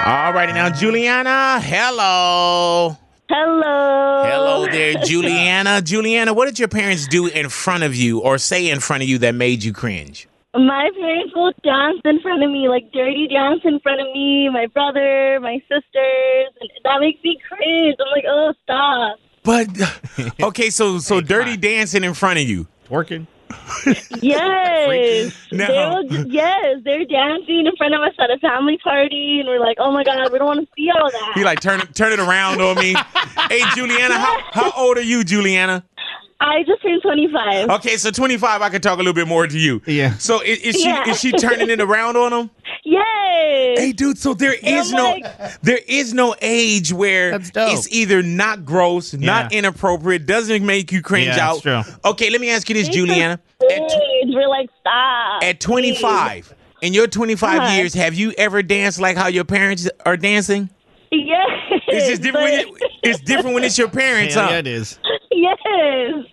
[0.04, 2.96] All righty, now, Juliana, hello.
[3.30, 4.24] Hello.
[4.24, 5.82] Hello there, Juliana.
[5.82, 9.08] Juliana, what did your parents do in front of you or say in front of
[9.08, 10.28] you that made you cringe?
[10.54, 14.48] My parents will dance in front of me, like dirty dance in front of me,
[14.48, 17.96] my brother, my sisters, and that makes me cringe.
[18.00, 19.18] I'm like, oh, stop.
[19.44, 22.66] But okay, so so dirty dancing in front of you.
[22.88, 23.26] Working.
[24.20, 25.32] Yes.
[25.52, 25.66] No.
[25.66, 25.74] They
[26.18, 29.76] will, yes, they're dancing in front of us at a family party, and we're like,
[29.80, 31.32] oh my God, we don't want to see all that.
[31.34, 32.94] He like turn it turn it around on me.
[33.48, 35.84] hey, Juliana, how how old are you, Juliana?
[36.40, 37.68] I just turned 25.
[37.68, 39.82] Okay, so 25, I can talk a little bit more to you.
[39.86, 40.16] Yeah.
[40.18, 41.08] So is, is she Yeah.
[41.10, 42.50] is she turning it around on him?
[42.98, 43.78] Yes.
[43.78, 44.18] Hey, dude.
[44.18, 45.16] So there And no
[45.62, 47.72] there is no age where That's dope.
[47.72, 49.58] it's either not gross, not Yeah.
[49.58, 51.62] inappropriate, doesn't make you cringe Yeah, out.
[51.62, 51.94] that's true.
[52.04, 53.40] Okay, let me ask you this, It's Juliana.
[53.62, 54.00] a At, stage.
[54.26, 55.42] We're like, stop.
[55.44, 57.74] at 25, in your 25 Uh-huh.
[57.76, 60.70] years, have you ever danced like how your parents are dancing?
[61.10, 61.48] Yes.
[61.88, 62.44] It's just different.
[62.50, 62.68] When it,
[63.02, 64.50] it's different when it's your parents, Hell huh?
[64.52, 64.98] yeah, it is.
[65.42, 66.24] Yes.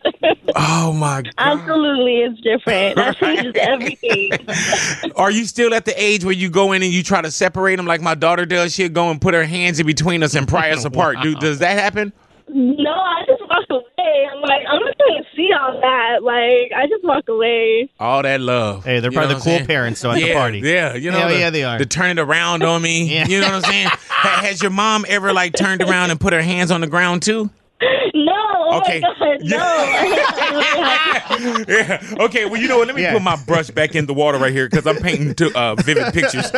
[0.56, 1.34] Oh my god.
[1.38, 2.96] Absolutely, it's different.
[2.96, 5.12] That changes everything.
[5.16, 7.76] Are you still at the age where you go in and you try to separate
[7.78, 8.74] them like my daughter does?
[8.74, 11.18] She'll go and put her hands in between us and pry us apart.
[11.22, 12.14] Dude, does that happen?
[12.48, 14.28] No, I just walk away.
[14.32, 16.22] I'm like, I'm not going to see all that.
[16.22, 17.90] Like, I just walk away.
[18.00, 18.86] All that love.
[18.86, 19.66] Hey, they're You probably the cool saying?
[19.66, 20.60] parents though at yeah, the party.
[20.60, 21.80] Yeah, you know, Hell the, yeah, they are.
[21.80, 23.12] The turn it around on me.
[23.12, 23.28] Yeah.
[23.28, 23.88] You know what I'm saying?
[23.88, 27.24] Ha- Has your mom ever like turned around and put her hands on the ground
[27.24, 27.50] too?
[28.16, 28.34] No.
[28.72, 29.02] Oh Okay.
[29.02, 29.42] my God,
[31.68, 31.68] no.
[31.68, 32.02] yeah.
[32.26, 32.46] Okay.
[32.46, 32.88] Well, you know what?
[32.88, 35.58] Let me put my brush back in the water right here because I'm painting to,
[35.58, 36.52] uh, vivid pictures.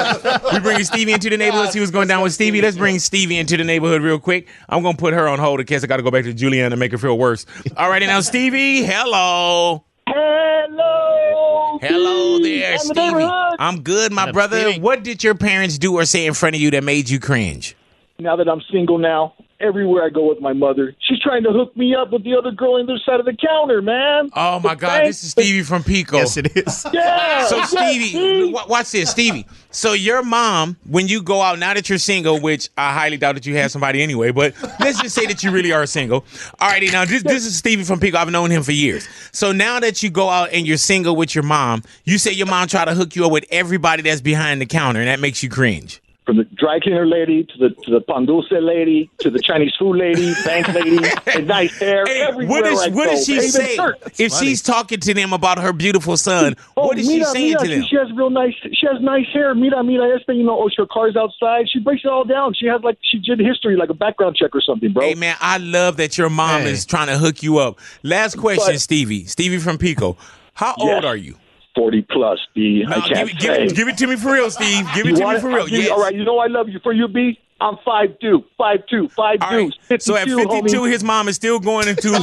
[0.53, 1.71] We bringing Stevie into the neighborhood.
[1.71, 2.61] See what's going down with Stevie.
[2.61, 4.47] Let's bring Stevie into the neighborhood real quick.
[4.69, 6.71] I'm gonna put her on hold in case I got to go back to Julianne
[6.71, 7.45] and make her feel worse.
[7.75, 8.83] All righty, now Stevie.
[8.83, 9.83] Hello.
[10.07, 11.77] Hello.
[11.81, 12.99] Hello there, I'm Stevie.
[12.99, 13.55] neighborhood.
[13.59, 14.73] I'm good, my brother.
[14.73, 17.75] What did your parents do or say in front of you that made you cringe?
[18.19, 21.75] Now that I'm single now, everywhere I go with my mother, she's trying to hook
[21.75, 24.29] me up with the other girl on the other side of the counter, man.
[24.35, 26.17] Oh my God, this is Stevie from Pico.
[26.17, 26.85] Yes, it is.
[26.93, 27.45] Yeah.
[27.45, 28.53] So Stevie, see?
[28.67, 29.45] watch this, Stevie.
[29.71, 33.35] So your mom, when you go out, now that you're single, which I highly doubt
[33.35, 36.25] that you have somebody anyway, but let's just say that you really are single.
[36.59, 38.17] All righty, now this this is Stevie from Pico.
[38.17, 39.07] I've known him for years.
[39.31, 42.47] So now that you go out and you're single with your mom, you say your
[42.47, 45.43] mom try to hook you up with everybody that's behind the counter, and that makes
[45.43, 46.01] you cringe.
[46.27, 49.73] From the dry cleaner lady to the to the pan dulce lady to the Chinese
[49.79, 50.99] food lady, bank lady,
[51.45, 53.77] nice hair, everywhere What I does what does she say
[54.19, 56.55] if she's talking to them about her beautiful son?
[56.75, 57.83] Oh, what is she saying mira, to them?
[57.89, 58.53] She has real nice.
[58.73, 59.55] She has nice hair.
[59.55, 61.69] Mira, mira, este, you know, oh, her car's outside.
[61.69, 62.53] She breaks it all down.
[62.53, 65.03] She has like she did history, like a background check or something, bro.
[65.05, 67.79] Hey man, I love that your mom is trying to hook you up.
[68.03, 69.23] Last question, But- Stevie.
[69.27, 70.17] Stevie from Pico.
[70.55, 70.95] How Yes.
[70.95, 71.35] old are you?
[71.77, 72.83] Forty plus, B.
[72.85, 73.67] I No, can't give, it- say.
[73.67, 74.83] give, give it to me for real, Steve.
[74.95, 75.57] Give You it to me want for real.
[75.59, 75.91] I'll give you- Yes.
[75.91, 76.79] All right, you know I love you.
[76.81, 79.71] For you, B, I'm five two, five two, five All right.
[79.89, 79.99] two.
[79.99, 80.91] So at 52, homie.
[80.91, 82.09] his mom is still going into.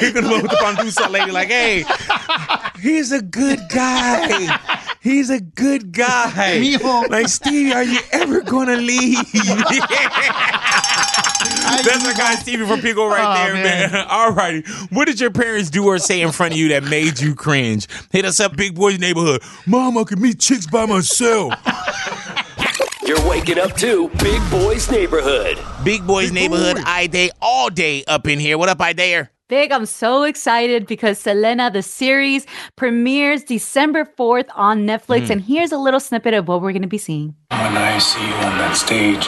[0.00, 1.84] He's gonna look with the pan dulce lady like, "Hey,
[2.80, 4.56] he's a good guy.
[5.02, 6.58] He's a good guy."
[7.10, 9.18] like Stevie, are you ever gonna leave?
[11.40, 13.92] That's my guy Stevie from Pico right Oh, there, man.
[13.92, 14.06] man.
[14.10, 14.62] All righty.
[14.90, 17.86] What did your parents do or say in front of you that made you cringe?
[18.12, 19.42] Hit us up, Big Boys Neighborhood.
[19.66, 21.54] Mom, I can meet chicks by myself.
[23.06, 25.58] You're waking up to Big Boys Neighborhood.
[25.84, 28.56] Big Boys Neighborhood, I day all day up in here.
[28.58, 29.32] What up, I dare?
[29.48, 35.26] Big, I'm so excited because Selena, the series, premieres December 4th on Netflix.
[35.26, 35.30] Mm.
[35.30, 37.34] And here's a little snippet of what we're going to be seeing.
[37.50, 39.26] When I see you on that stage,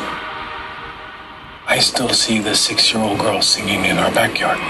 [1.72, 4.60] I still see the six year old girl singing in our backyard.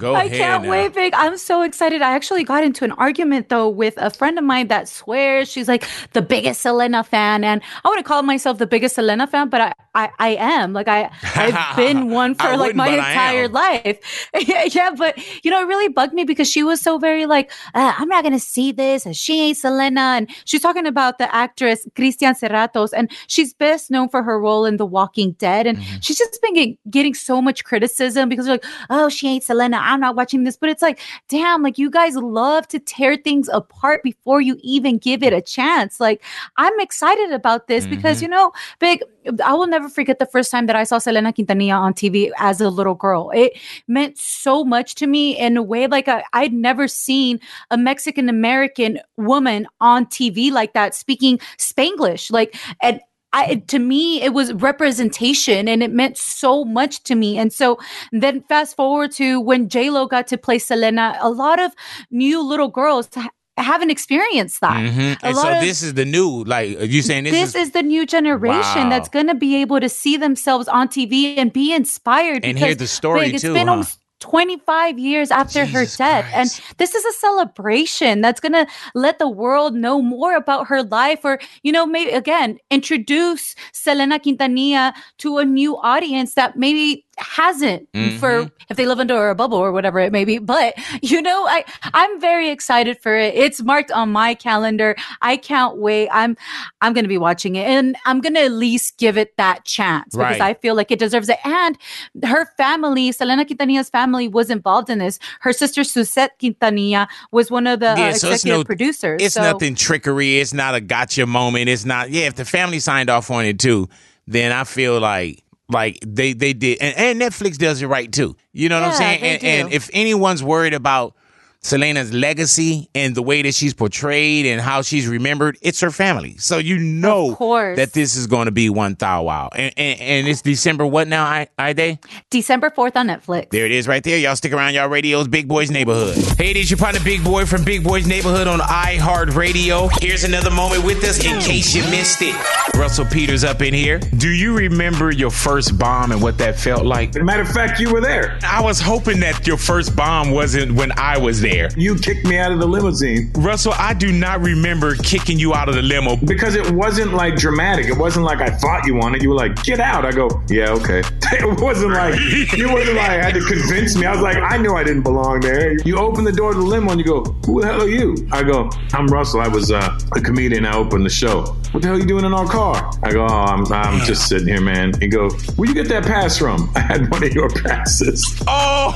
[0.00, 0.70] Go I can't now.
[0.70, 1.12] wait, Big.
[1.14, 2.02] I'm so excited.
[2.02, 5.68] I actually got into an argument though with a friend of mine that swears she's
[5.68, 9.48] like the biggest Selena fan, and I want to call myself the biggest Selena fan,
[9.50, 13.98] but I I, I am like I I've been one for like my entire life.
[14.74, 17.92] yeah, but you know it really bugged me because she was so very like uh,
[17.98, 22.34] I'm not gonna see this, she ain't Selena, and she's talking about the actress Christian
[22.34, 26.00] Serratos, and she's best known for her role in The Walking Dead, and Mm-hmm.
[26.02, 29.78] she's just been get, getting so much criticism because they're like, oh, she ain't Selena.
[29.90, 33.48] I'm not watching this, but it's like, damn, like you guys love to tear things
[33.52, 36.00] apart before you even give it a chance.
[36.00, 36.22] Like
[36.56, 38.22] I'm excited about this because Mm-hmm.
[38.24, 39.02] you know, big.
[39.44, 42.60] I will never forget the first time that I saw Selena Quintanilla on TV as
[42.60, 43.30] a little girl.
[43.34, 43.52] It
[43.86, 47.38] meant so much to me in a way like I, I'd never seen
[47.70, 52.30] a Mexican American woman on TV like that speaking Spanglish.
[52.32, 53.00] Like, and
[53.32, 57.38] I, to me, it was representation and it meant so much to me.
[57.38, 57.78] And so
[58.12, 61.72] then fast forward to when Lo got to play Selena, a lot of
[62.10, 64.76] new little girls ha- haven't experienced that.
[64.78, 65.16] Mhm.
[65.22, 67.70] And so of- this is the new, like, are you saying this, this, is, is,
[67.70, 68.90] the new generation Wow.
[68.90, 72.44] that's going to be able to see themselves on TV and be inspired.
[72.44, 73.72] And hear the story it's too, been huh?
[73.74, 76.30] almost 25 years after her death.
[76.32, 80.82] And this is a celebration that's going to let the world know more about her
[80.82, 87.04] life or, you know, maybe again, introduce Selena Quintanilla to a new audience that maybe
[87.20, 88.50] hasn't for Mhm.
[88.68, 90.38] if they live under a bubble or whatever it may be.
[90.38, 93.34] But you know, I I'm very excited for it.
[93.34, 94.96] It's marked on my calendar.
[95.22, 96.08] I can't wait.
[96.12, 96.36] I'm
[96.80, 100.40] I'm gonna be watching it and I'm gonna at least give it that chance because
[100.40, 101.38] I feel like it deserves it.
[101.44, 101.76] And
[102.24, 105.18] her family, Selena Quintanilla's family, was involved in this.
[105.40, 109.20] Her sister Suzette Quintanilla was one of the uh, Yeah, so it's executive no- producers.
[109.22, 110.38] it's so nothing trickery.
[110.38, 111.68] It's not a gotcha moment.
[111.68, 113.88] It's not, yeah, if the family signed off on it too,
[114.26, 118.36] then I feel like, like they, they did, and, and Netflix does it right too.
[118.52, 119.22] You know what I'm saying?
[119.22, 121.14] And, and if anyone's worried about
[121.62, 126.36] Selena's legacy and the way that she's portrayed and how she's remembered, it's her family.
[126.38, 127.36] So you know
[127.76, 129.50] that this is going to be one thou wow.
[129.54, 131.98] And, and, and it's December what now, I, I Day?
[132.30, 133.50] December 4th on Netflix.
[133.50, 134.16] There it is right there.
[134.16, 136.16] Y'all stick around y'all radios, Big Boys Neighborhood.
[136.38, 139.90] Hey, it is your partner Big Boy from Big Boys Neighborhood on iHeartRadio.
[140.00, 142.34] Here's another moment with us in case you missed it.
[142.74, 143.98] Russell Peters up in here.
[143.98, 147.14] Do you remember your first bomb and what that felt like?
[147.16, 148.38] Matter of fact, you were there.
[148.42, 151.49] I was hoping that your first bomb wasn't when I was there.
[151.76, 153.30] You kicked me out of the limousine.
[153.34, 156.16] Russell, I do not remember kicking you out of the limo.
[156.16, 157.86] Because it wasn't like dramatic.
[157.86, 159.22] It wasn't like I thought you wanted.
[159.22, 160.04] You were like, get out.
[160.04, 161.02] I go, yeah, okay.
[161.40, 162.18] It wasn't like,
[162.56, 164.04] you wasn't like, I had to convince me.
[164.04, 165.72] I was like, I knew I didn't belong there.
[165.84, 168.16] You open the door to the limo and you go, who the hell are you?
[168.32, 169.40] I go, I'm Russell.
[169.40, 170.66] I was uh, a comedian.
[170.66, 171.56] I opened the show.
[171.70, 172.90] What the hell are you doing in our car?
[173.04, 174.92] I go, oh, I'm, I'm just sitting here, man.
[175.00, 176.70] You go, where you get that pass from?
[176.74, 178.42] I had one of your passes.
[178.48, 178.92] Oh!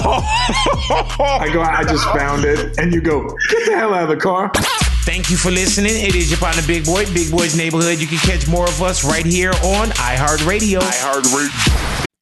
[1.21, 2.79] I go, I just found it.
[2.79, 4.51] And you go, get the hell out of the car.
[5.05, 5.93] Thank you for listening.
[5.95, 7.99] It is your partner, Big Boy, Big Boy's Neighborhood.
[8.01, 10.81] You can catch more of us right here on iHeartRadio.
[10.81, 11.94] iHeartRadio.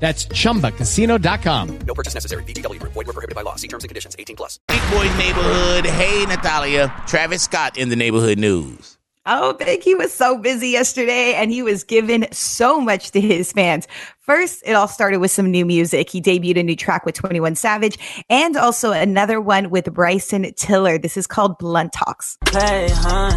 [0.00, 1.78] That's chumbacasino.com.
[1.86, 2.42] No purchase necessary.
[2.44, 2.94] VGW Group.
[2.94, 3.56] Void were prohibited by law.
[3.56, 4.16] See terms and conditions.
[4.18, 4.58] 18 plus.
[4.66, 5.86] Big Boy Neighborhood.
[5.86, 6.88] Hey, Natalia.
[7.06, 8.96] Travis Scott in the neighborhood news.
[9.26, 13.52] Oh, Big, he was so busy yesterday and he was giving so much to his
[13.52, 13.86] fans.
[14.20, 16.08] First, it all started with some new music.
[16.08, 17.98] He debuted a new track with 21 Savage
[18.30, 20.96] and also another one with Bryson Tiller.
[20.96, 22.38] This is called Blunt Talks.
[22.50, 23.30] Hey, huh?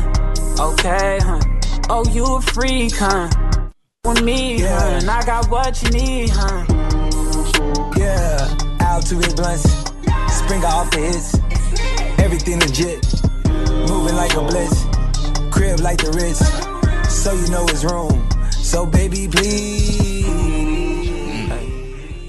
[0.59, 1.41] Okay, huh?
[1.89, 3.29] Oh, you a freak, huh?
[4.05, 4.99] With me, huh?
[4.99, 6.65] And I got what you need, huh?
[7.95, 9.63] Yeah, out to his blunts,
[10.27, 11.39] spring off the hits,
[12.19, 13.01] everything legit,
[13.87, 14.83] moving like a blitz,
[15.51, 16.43] crib like the Ritz,
[17.23, 18.29] so you know it's room.
[18.51, 20.12] So baby, please.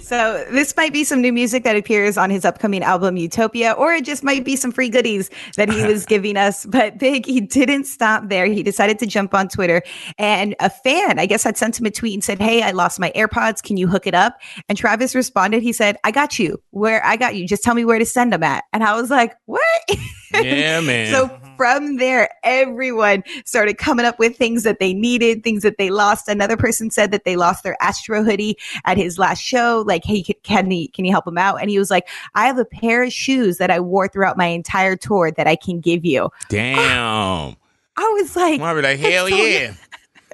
[0.05, 3.95] So this might be some new music that appears on his upcoming album Utopia, or
[3.95, 6.67] it just might be some free goodies that he was giving us.
[6.67, 8.45] But Big, he didn't stop there.
[8.45, 9.83] He decided to jump on Twitter,
[10.19, 13.01] and a fan, I guess, had sent him a tweet and said, "Hey, I lost
[13.01, 13.63] my AirPods.
[13.63, 14.39] Can you hook it up?"
[14.69, 15.63] And Travis responded.
[15.63, 16.61] He said, "I got you.
[16.71, 17.49] Where I got you.
[17.49, 19.63] Just tell me where to send them at." And I was like, "What?"
[20.43, 21.13] Yeah, man.
[21.13, 25.91] So from there, everyone started coming up with things that they needed, things that they
[25.91, 26.29] lost.
[26.29, 29.85] Another person said that they lost their Astro hoodie at his last show.
[29.87, 31.61] Like, hey, can- he can you help him out?
[31.61, 34.47] And he was like, I have a pair of shoes that I wore throughout my
[34.47, 36.31] entire tour that I can give you.
[36.49, 37.57] Damn.
[37.97, 39.75] I was like, I'll be like, hell yeah.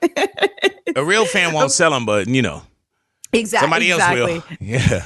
[0.96, 2.62] A real fan won't sell them, but you know,
[3.32, 3.64] Exactly.
[3.64, 4.34] somebody else exactly.
[4.34, 4.44] will.
[4.60, 5.02] Yeah.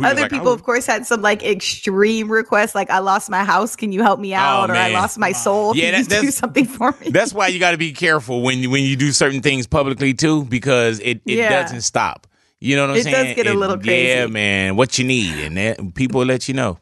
[0.08, 0.54] Other like, people, oh.
[0.54, 4.20] of course, had some like extreme requests, like "I lost my house, can you help
[4.20, 6.64] me oh, out?" or "I lost my soul, Yeah, can that- you do that's- something
[6.64, 9.42] for me?" That's why you got to be careful when you, when you do certain
[9.42, 11.62] things publicly too, because it, it Yeah.
[11.62, 12.26] doesn't stop.
[12.58, 13.14] You know what I'm saying?
[13.14, 14.08] It does get a little crazy.
[14.08, 14.76] Yeah, man.
[14.76, 16.78] What you need, and that, people let you know.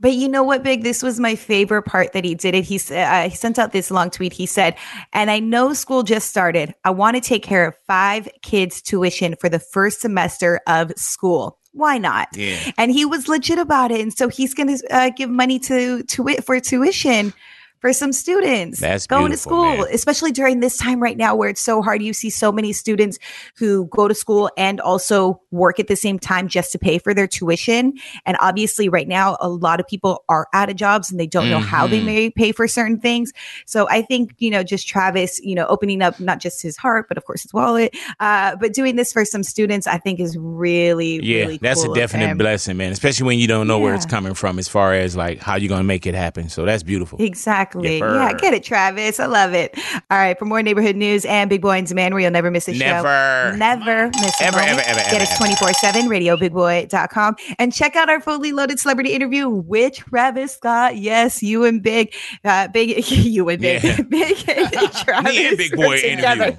[0.00, 0.82] But you know what, Big?
[0.82, 2.64] This was my favorite part that he did it.
[2.64, 4.32] He said, uh, he sent out this long tweet.
[4.32, 4.76] He said,
[5.12, 6.74] and I know school just started.
[6.84, 11.58] I want to take care of five kids' tuition for the first semester of school.
[11.72, 12.28] Why not?
[12.34, 12.72] Yeah.
[12.78, 14.00] And he was legit about it.
[14.00, 17.34] And so he's going to uh, give money to, to it for tuition
[17.80, 19.86] for some students That's going to school, man.
[19.92, 22.02] especially during this time right now where it's so hard.
[22.02, 23.18] You see so many students
[23.56, 27.12] who go to school and also work at the same time just to pay for
[27.14, 27.92] their tuition.
[28.24, 31.50] And obviously, right now, a lot of people are out of jobs and they don't
[31.50, 32.04] know how they Mhm.
[32.04, 33.32] may pay for certain things.
[33.66, 37.06] So I think, you know, just Travis, you know, opening up not just his heart,
[37.08, 40.36] but of course his wallet, uh, but doing this for some students, I think is
[40.38, 42.92] really, Yeah, really that's cool a definite blessing, man.
[42.92, 45.68] Especially when you don't know where it's coming from, as far as like how you're
[45.68, 46.48] gonna make it happen.
[46.48, 47.20] So that's beautiful.
[47.22, 47.65] Exactly.
[47.66, 48.00] Exactly.
[48.00, 48.14] Yipper.
[48.14, 49.18] Yeah, get it, Travis.
[49.20, 49.76] I love it.
[50.10, 50.38] All right.
[50.38, 53.08] For more neighborhood news and Big Boy and Demand, where you'll never miss a Never.
[53.52, 53.56] show.
[53.56, 54.78] Never Never miss a Ever, moment.
[54.88, 57.36] ever, ever, Get us 24 7, radiobigboy.com.
[57.58, 60.96] And check out our fully loaded celebrity interview with Travis Scott.
[60.96, 62.14] Yes, you and Big,
[62.44, 64.00] uh, Big, you and Big, Yeah.
[64.08, 65.32] Big and Travis.
[65.32, 66.56] Me and Big Boy are together.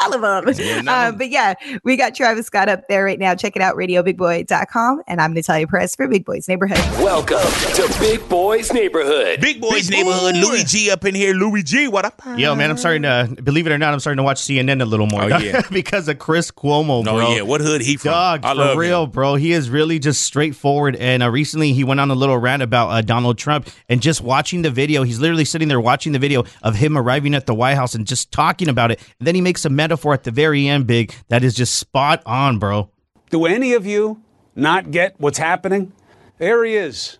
[0.00, 0.88] All of them.
[0.88, 3.34] Uh, but yeah, we got Travis Scott up there right now.
[3.34, 5.02] Check it out, radiobigboy.com.
[5.06, 6.78] And I'm Natalia Perez for Big Boys Neighborhood.
[7.02, 7.38] Welcome
[7.74, 9.40] to Big Boy's Neighborhood.
[9.40, 10.36] Big Boys Neighborhood.
[10.36, 11.34] Louis G up in here.
[11.34, 12.20] Louis G, what up?
[12.36, 14.84] Yo, man, I'm starting to believe it or not, I'm starting to watch CNN a
[14.84, 15.22] little more.
[15.24, 15.62] Oh, yeah.
[15.70, 17.32] because of Chris Cuomo, Oh, bro.
[17.34, 17.42] yeah.
[17.42, 18.12] What hood he from?
[18.12, 19.34] Dog, I for love real, bro.
[19.36, 20.96] He is really just straightforward.
[20.96, 23.68] And uh, recently, he went on a little rant about uh, Donald Trump.
[23.88, 27.34] And just watching the video, he's literally sitting there watching the video of him arriving
[27.34, 29.00] at the White House and just talking about it.
[29.18, 32.22] And then he makes a metaphor at the very end, big that is just spot
[32.26, 32.90] on, bro.
[33.30, 34.20] Do any of you
[34.54, 35.92] not get what's happening?
[36.38, 37.18] There he is,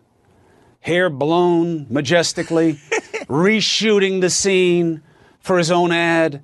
[0.83, 2.75] hair blown majestically,
[3.27, 5.03] reshooting the scene
[5.41, 6.43] for his own ad.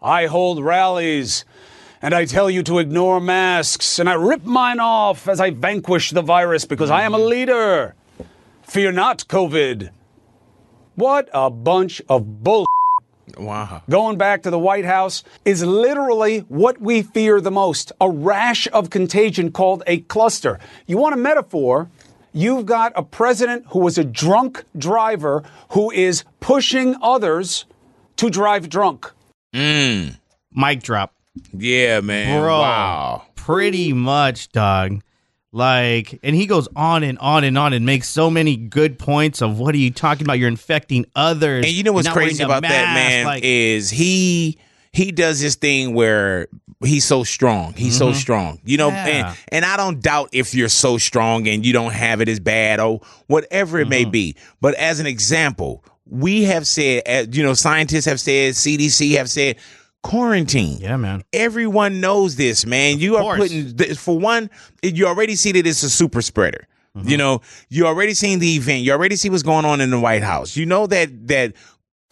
[0.00, 1.44] I hold rallies
[2.02, 6.10] and I tell you to ignore masks, and I rip mine off as I vanquish
[6.10, 7.28] the virus because I am a mm-hmm.
[7.28, 7.94] leader.
[8.62, 9.90] Fear not, COVID.
[10.94, 12.66] What a bunch of bull.
[13.36, 13.82] Wow.
[13.90, 18.68] Going back to the White House is literally what we fear the most a rash
[18.72, 20.58] of contagion called a cluster.
[20.86, 21.90] You want a metaphor?
[22.36, 27.64] You've got a president who was a drunk driver who is pushing others
[28.16, 29.10] to drive drunk.
[29.54, 30.18] Mm.
[30.52, 31.14] Mic drop.
[31.56, 32.38] Yeah, man.
[32.38, 32.60] Bro.
[32.60, 33.22] Wow.
[33.36, 35.00] Pretty much, dog.
[35.50, 39.40] Like, and he goes on and on and on and makes so many good points
[39.40, 40.38] of what are you talking about?
[40.38, 41.64] You're infecting others.
[41.64, 44.58] And you know what's You're not wearing crazy a about that man like- is he
[44.96, 46.48] he does this thing where
[46.84, 47.72] he's so strong.
[47.74, 48.14] He's so Mhm.
[48.14, 48.58] strong.
[48.64, 49.06] You know, Yeah.
[49.28, 52.40] and, and I don't doubt if you're so strong and you don't have it as
[52.40, 54.10] bad or whatever it may Mm-hmm.
[54.10, 54.36] be.
[54.60, 59.28] But as an example, we have said, uh, you know, scientists have said, CDC have
[59.30, 59.56] said,
[60.02, 60.78] quarantine.
[60.80, 61.24] Yeah, man.
[61.32, 62.98] Everyone knows this, man.
[62.98, 63.38] You are course.
[63.38, 64.50] putting th- for one,
[64.82, 66.66] you already see that it's a super spreader.
[66.96, 67.08] Mm-hmm.
[67.08, 68.82] You know, you already seen the event.
[68.82, 70.56] You already see what's going on in the White House.
[70.56, 71.52] You know that that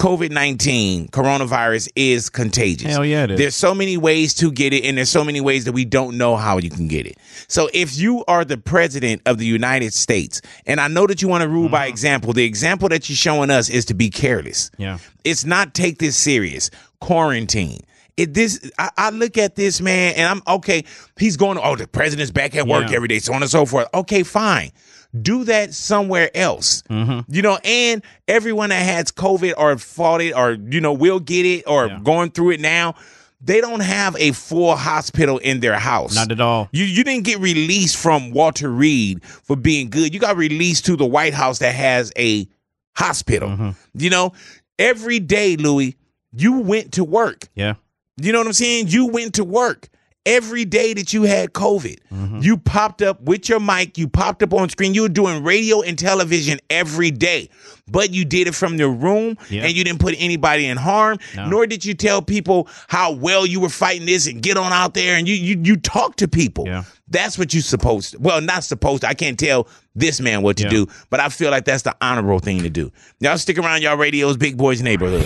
[0.01, 2.90] COVID nineteen coronavirus is contagious.
[2.92, 3.38] Hell yeah, it is.
[3.38, 6.18] There's so many ways to get it, and there's so many ways that we don't
[6.18, 7.16] know how you can get it.
[7.47, 11.28] So if you are the president of the United States, and I know that you
[11.28, 11.72] want to rule Mm-hmm.
[11.72, 14.70] by example, the example that you're showing us is to be careless.
[14.78, 14.99] Yeah.
[15.22, 16.70] It's not take this serious.
[17.01, 17.80] Quarantine.
[18.16, 20.84] It this I, I look at this man and I'm okay.
[21.18, 21.59] He's going.
[21.62, 22.97] Oh, the president's back at work Yeah.
[22.97, 23.86] every day, so on and so forth.
[23.95, 24.72] Okay, fine.
[25.21, 26.83] Do that somewhere else.
[26.91, 27.33] Mm-hmm.
[27.33, 31.47] You know, and everyone that has COVID or fought it or you know will get
[31.47, 32.95] it or going through it now,
[33.41, 36.15] they don't have a full hospital in their house.
[36.15, 36.69] Not at all.
[36.73, 40.15] You you didn't get released from Walter Reed for being good.
[40.15, 42.49] You got released to the White House that has a
[42.97, 43.51] hospital.
[43.51, 43.71] Mm-hmm.
[43.95, 44.33] You know,
[44.79, 45.97] every day, Louis,
[46.33, 47.47] you went to work.
[47.55, 47.75] Yeah.
[48.17, 48.89] You know what I'm saying?
[48.89, 49.89] You went to work.
[50.27, 52.39] Every day that you had COVID, Mm-hmm.
[52.41, 54.95] you popped up with your mic, you popped up on screen.
[54.95, 57.51] You were doing radio and television every day,
[57.89, 59.64] but you did it from your room Yeah.
[59.64, 61.49] and you didn't put anybody in harm, No.
[61.49, 64.95] nor did you tell people how well you were fighting this and get on out
[64.95, 66.64] there and you you you talk to people.
[66.66, 66.85] Yeah.
[67.09, 68.18] That's what you supposed to.
[68.18, 69.09] Well, not supposed to.
[69.09, 70.70] I can't tell this man what to Yeah.
[70.70, 72.91] do, but I feel like that's the honorable thing to do.
[73.20, 75.25] Y'all stick around y'all radios, Big Boys Neighborhood.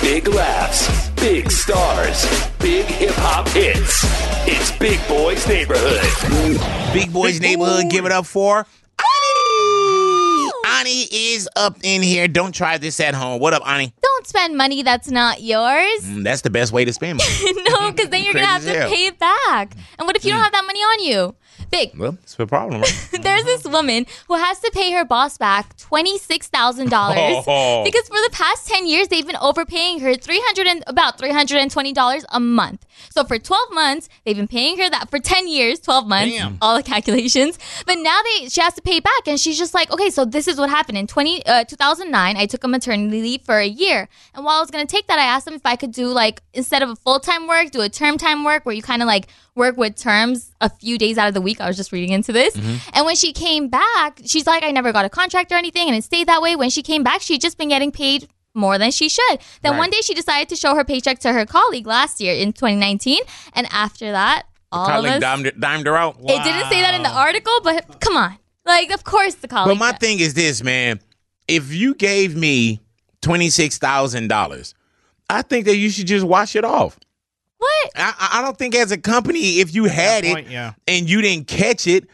[0.00, 2.24] Big laughs, big stars,
[2.68, 4.04] big hip hop hits.
[4.46, 6.02] It's Big Boy's Neighborhood.
[6.92, 8.66] Big Boys Neighborhood, give it up for
[8.98, 10.50] Ani.
[10.66, 12.28] Ani is up in here.
[12.28, 13.40] Don't try this at home.
[13.40, 13.94] What up, Ani?
[14.02, 16.02] Don't spend money that's not yours.
[16.02, 17.52] Mm, that's the best way to spend money.
[17.70, 18.90] no, because then you're gonna have to hell.
[18.90, 19.72] pay it back.
[19.98, 21.34] And what if you don't have that money on you?
[21.70, 21.96] Big.
[21.98, 23.08] well, it's a problem, right?
[23.22, 27.82] There's this woman who has to pay her boss back twenty six thousand dollars Oh.
[27.84, 31.30] because for the past ten years they've been overpaying her three hundred and about three
[31.30, 32.86] hundred and twenty dollars a month.
[33.10, 36.58] So for twelve months they've been paying her that for ten years, twelve months, Damn.
[36.62, 37.58] all the calculations.
[37.86, 40.48] But now they she has to pay back, and she's just like, okay, so this
[40.48, 42.36] is what happened in 20, uh, 2009.
[42.36, 45.18] I took a maternity leave for a year, and while I was gonna take that,
[45.18, 47.80] I asked them if I could do like instead of a full time work, do
[47.80, 49.26] a term time work where you kind of like
[49.58, 51.60] work with terms a few days out of the week.
[51.60, 52.56] I was just reading into this.
[52.56, 52.76] Mm-hmm.
[52.94, 55.88] And when she came back, she's like, I never got a contract or anything.
[55.88, 56.56] And it stayed that way.
[56.56, 59.38] When she came back, she'd just been getting paid more than she should.
[59.62, 59.78] Then Right.
[59.78, 63.20] one day she decided to show her paycheck to her colleague last year in 2019.
[63.52, 65.20] And after that, all of Colleague us.
[65.20, 66.16] dimed, dimed her out.
[66.20, 68.38] It didn't say that in the article, but come on.
[68.64, 69.78] Like, of course the colleague.
[69.78, 71.00] But my thing is this, man.
[71.46, 72.80] If you gave me
[73.22, 74.74] twenty six thousand dollars,
[75.30, 76.98] I think that you should just wash it off.
[77.58, 77.90] What?
[77.96, 80.74] I, I- I don't think as a company, if you had point, it yeah.
[80.86, 82.06] and you didn't catch it,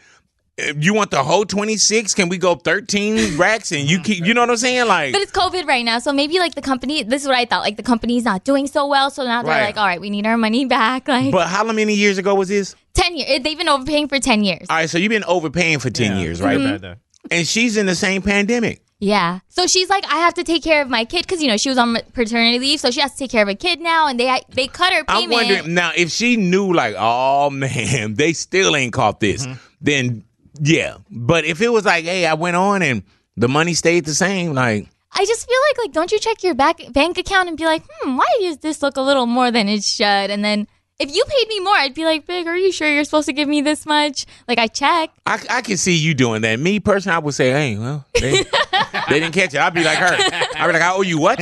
[0.77, 2.13] you want the whole 26?
[2.13, 4.87] Can we go 13 racks and you keep, you know what I'm saying?
[4.87, 7.03] Like, But it's COVID right now, so maybe like the company.
[7.03, 7.61] This is what I thought.
[7.61, 9.65] Like the company's not doing so well, so now they're Right.
[9.65, 12.47] like, "All right, we need our money back." Like but how many years ago was
[12.47, 12.73] this?
[12.93, 13.43] ten years.
[13.43, 14.65] They've been overpaying for ten years.
[14.69, 16.57] All right, so you've been overpaying for 10 years, right?
[16.57, 16.95] Mhm.
[17.31, 18.81] And she's in the same pandemic.
[18.99, 19.39] Yeah.
[19.49, 21.69] So she's like, I have to take care of my kid because you know she
[21.69, 24.19] was on paternity leave, so she has to take care of a kid now, and
[24.19, 25.23] they they cut her payment.
[25.25, 29.47] I'm wondering now if she knew, like, oh man, they still ain't caught this,
[29.81, 30.23] then
[30.59, 30.97] yeah.
[31.09, 33.03] But if it was like, hey, I went on and
[33.35, 36.55] the money stayed the same, like, I just feel like like don't you check your
[36.55, 39.67] back bank account and be like, hmm, why does this look a little more than
[39.67, 40.03] it should?
[40.03, 40.67] And then
[40.99, 43.33] if you paid me more, I'd be like, Big, are you sure you're supposed to
[43.33, 44.25] give me this much?
[44.47, 45.11] Like I check.
[45.25, 46.59] I, I can see you doing that.
[46.59, 48.45] Me personally, I would say, hey, well, they,
[49.09, 49.59] they didn't catch it.
[49.59, 50.15] I'd be like her.
[50.55, 51.39] I'd be like, I owe you what?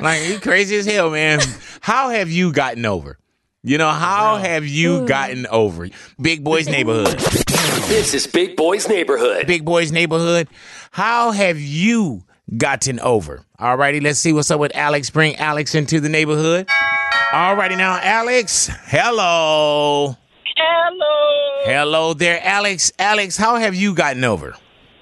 [0.00, 1.40] Like, you crazy as hell, man.
[1.80, 3.18] How have you gotten over?
[3.62, 5.88] You know, how have you gotten over?
[6.20, 7.18] Big Boys Neighborhood.
[7.88, 9.46] This is Big Boys Neighborhood.
[9.46, 10.48] Big Boys Neighborhood.
[10.90, 12.22] How have you
[12.56, 13.44] gotten over?
[13.58, 15.10] Alrighty, let's see what's up with Alex.
[15.10, 16.68] Bring Alex into the neighborhood.
[17.32, 18.70] Alrighty now, Alex.
[18.86, 20.16] Hello.
[20.56, 21.64] Hello.
[21.64, 22.92] Hello there, Alex.
[22.98, 24.54] Alex, how have you gotten over?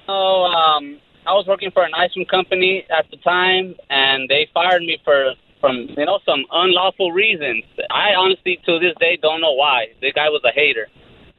[0.09, 4.49] Oh, um, I was working for an ice cream company at the time, and they
[4.55, 7.65] fired me for from you know some unlawful reasons.
[7.91, 9.89] I honestly, to this day, don't know why.
[10.01, 10.89] The guy was a hater.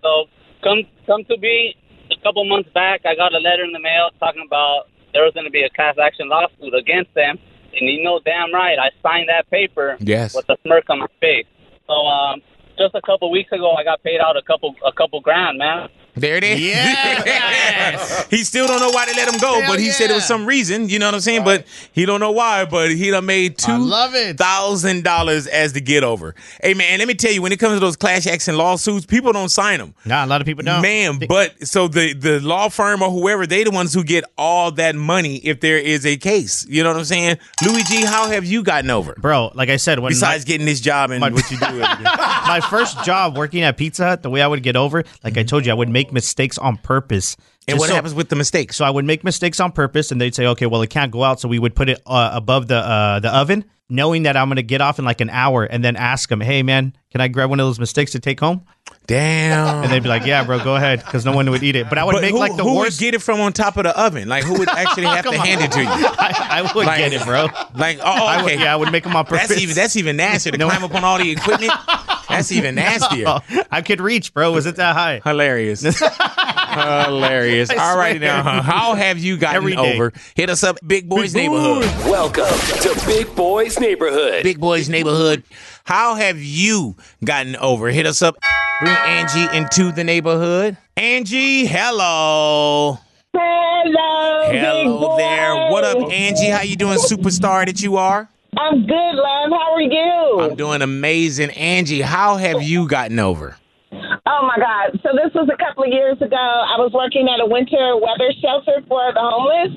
[0.04, 0.26] So
[0.64, 1.76] come come to be
[2.12, 5.34] a couple months back, I got a letter in the mail talking about there was
[5.34, 7.40] going to be a class action lawsuit against them,
[7.74, 10.36] and you know damn right, I signed that paper Yes.
[10.36, 11.48] with a smirk on my face.
[11.88, 12.42] So um,
[12.78, 15.90] just a couple weeks ago, I got paid out a couple a couple grand, man.
[16.16, 16.60] There it is.
[16.60, 18.24] Yeah.
[18.30, 20.46] he still don't know why they let him go, but he said it was some
[20.46, 20.90] reason.
[20.90, 21.44] You know what I'm saying?
[21.44, 22.66] But he don't know why.
[22.66, 23.90] But he done made two
[24.38, 26.36] thousand dollars as the get over.
[26.62, 29.32] Hey man, let me tell you, when it comes to those class action lawsuits, people
[29.34, 29.94] don't sign them.
[30.06, 30.82] Nah, a lot of people don't.
[30.82, 34.72] Man, but so the the law firm or whoever, they the ones who get all
[34.74, 36.66] that money if there is a case.
[36.68, 37.38] You know what I'm saying?
[37.66, 39.14] Luigi, how have you gotten over?
[39.14, 43.04] Bro, like I said, when besides getting this job and what you do, my first
[43.04, 45.72] job working at Pizza Hut, the way I would get over, like I told you,
[45.72, 47.36] I would make mistakes on purpose.
[47.68, 48.76] And what so- happens with the mistakes?
[48.76, 51.24] So I would make mistakes on purpose, and they'd say, "Okay, well, it can't go
[51.24, 54.48] out." So we would put it uh, above the uh, the oven, knowing that I'm
[54.48, 57.22] going to get off in like an hour, and then ask them, "Hey, man, can
[57.22, 58.66] I grab one of those mistakes to take home?"
[59.06, 59.84] Damn.
[59.84, 61.90] And they'd be like, "Yeah, bro, go ahead," because no one would eat it.
[61.90, 63.00] But I would But make who, like the who worst.
[63.00, 64.28] would get it from on top of the oven?
[64.30, 65.46] Like who would actually have to on.
[65.46, 65.88] hand it to you?
[65.90, 67.48] I, I would Like- get it, bro.
[67.76, 69.48] Like oh, I would- okay, yeah, I would make them on purpose.
[69.50, 70.70] That's even that's even nastier to No.
[70.70, 71.72] climb up on all the equipment.
[72.30, 73.26] That's even nastier.
[73.26, 73.40] No,
[73.72, 74.52] I could reach, bro.
[74.52, 75.22] Was it that high?
[75.24, 75.82] Hilarious.
[76.70, 77.70] Hilarious.
[77.72, 79.96] I All right now, how have you gotten Every day.
[79.96, 80.14] over?
[80.36, 81.84] Hit us up, Big Boys Neighborhood.
[82.06, 84.44] Welcome to Big Boys Neighborhood.
[84.44, 85.44] Big Boys Neighborhood.
[85.84, 87.90] How have you gotten over?
[87.90, 88.38] Hit us up.
[88.82, 90.78] Bring Angie into the neighborhood.
[90.96, 93.00] Angie, hello.
[93.36, 94.52] Hello.
[94.52, 95.18] big Hello boy.
[95.18, 95.72] there.
[95.72, 96.50] What up, Angie?
[96.50, 98.30] How you doing, superstar that you are?
[98.60, 99.52] I'm good, love.
[99.56, 100.40] How are you?
[100.42, 101.50] I'm doing amazing.
[101.52, 103.56] Angie, how have you gotten over?
[103.92, 105.00] Oh my God!
[105.02, 106.36] So this was a couple of years ago.
[106.36, 109.74] I was working at a winter weather shelter for the homeless.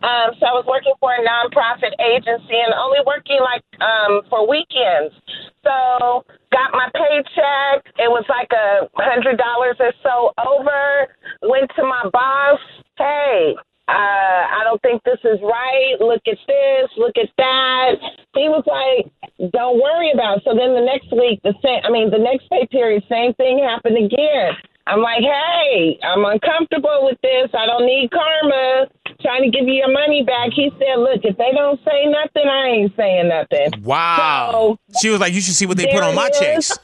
[0.00, 4.46] Um, so I was working for a nonprofit agency and only working like um, for
[4.48, 5.12] weekends.
[5.66, 6.24] So
[6.54, 7.84] got my paycheck.
[7.98, 11.10] It was like a hundred dollars or so over.
[11.42, 12.60] Went to my boss.
[12.96, 13.56] Hey,
[13.88, 15.96] uh, I don't think this is right.
[16.00, 16.90] Look at this.
[16.96, 17.92] Look at that.
[18.34, 19.10] He was like,
[19.52, 20.42] "Don't worry about." It.
[20.44, 21.80] So then the next week, the same.
[21.84, 24.54] I mean, the next pay period, same thing happened again.
[24.90, 27.50] I'm like, "Hey, I'm uncomfortable with this.
[27.54, 28.86] I don't need karma.
[29.22, 32.48] Trying to give you your money back." He said, "Look, if they don't say nothing,
[32.48, 34.50] I ain't saying nothing." Wow.
[34.52, 36.78] So, she was like, you should see what they put on my it checks.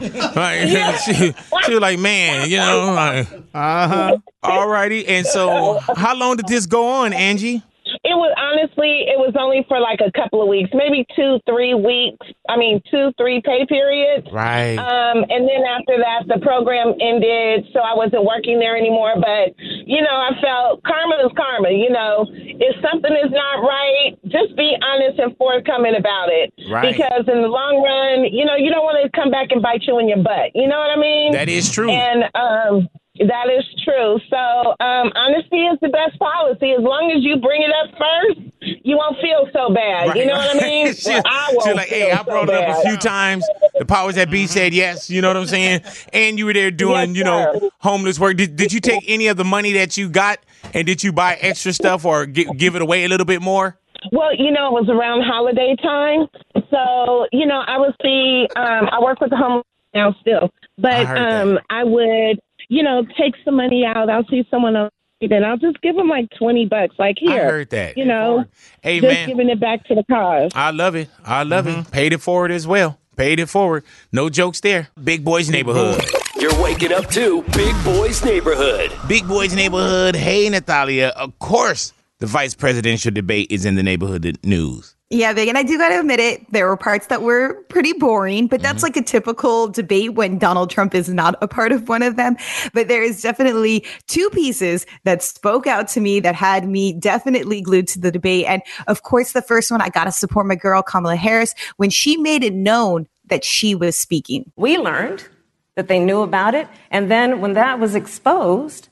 [0.36, 1.34] like, she,
[1.64, 2.92] she was like, man, you know.
[2.94, 4.16] Like, uh huh.
[4.42, 5.06] All righty.
[5.06, 7.62] And so, how long did this go on, Angie?
[8.02, 11.76] It was honestly, it was only for like a couple of weeks, maybe two, three
[11.76, 12.24] weeks.
[12.48, 14.26] I mean, two, three pay periods.
[14.32, 14.80] Right.
[14.80, 19.20] Um, and then after that, the program ended, so I wasn't working there anymore.
[19.20, 21.76] But you know, I felt karma is karma.
[21.76, 26.56] You know, if something is not right, just be honest and forthcoming about it.
[26.72, 26.96] Right.
[26.96, 29.84] Because in the long run, you know, you don't want to come back and bite
[29.84, 30.56] you in your butt.
[30.56, 31.32] You know what I mean?
[31.32, 31.90] That is true.
[31.90, 32.88] And um,
[33.28, 34.18] that is true.
[34.30, 34.36] So
[34.80, 36.72] um, honesty is the best policy.
[36.72, 38.40] As long as you bring it up first,
[38.84, 40.16] you won't feel so bad.
[40.16, 40.94] You know what I mean?
[40.94, 43.46] she, Well, I won't like, feel hey, I so brought it up a few times.
[43.78, 45.10] The powers that be said yes.
[45.10, 45.82] You know what I'm saying?
[46.12, 47.68] And you were there doing, Yes, you know, sir.
[47.78, 48.36] homeless work.
[48.36, 50.38] Did, did you take any of the money that you got
[50.74, 53.78] and did you buy extra stuff or gi- give it away a little bit more?
[54.12, 56.26] Well, you know, it was around holiday time.
[56.70, 61.04] So, you know, I would see, um, I work with the homeless now still, but
[61.04, 61.42] that.
[61.42, 62.40] um, I would,
[62.70, 64.08] you know, take some money out.
[64.08, 64.92] I'll see someone else.
[65.20, 66.94] Then I'll just give them like twenty bucks.
[66.98, 67.98] Like I here, heard that.
[67.98, 68.46] You know,
[68.82, 69.28] Hey, just man.
[69.28, 70.50] giving it back to the cause.
[70.54, 71.10] I love it.
[71.26, 71.72] I love it.
[71.76, 71.90] Mm-hmm.
[71.90, 72.98] Paid it forward as well.
[73.16, 73.84] Paid it forward.
[74.12, 74.88] No jokes there.
[75.04, 76.00] Big Boys Neighborhood.
[76.38, 78.90] You're waking up to Big Boys Neighborhood.
[79.08, 80.16] Big Boys Neighborhood.
[80.16, 81.12] Hey, Natalia.
[81.16, 84.96] Of course, the vice presidential debate is in the neighborhood news.
[85.12, 87.92] Yeah, Big, and I do got to admit it, there were parts that were pretty
[87.92, 88.84] boring, but that's mm-hmm.
[88.84, 92.36] like a typical debate when Donald Trump is not a part of one of them.
[92.74, 97.60] But there is definitely two pieces that spoke out to me that had me definitely
[97.60, 98.46] glued to the debate.
[98.46, 101.90] And of course, the first one, I got to support my girl, Kamala Harris, when
[101.90, 104.52] she made it known that she was speaking.
[104.54, 105.26] We learned
[105.74, 106.68] that they knew about it.
[106.92, 108.88] And then when that was exposed,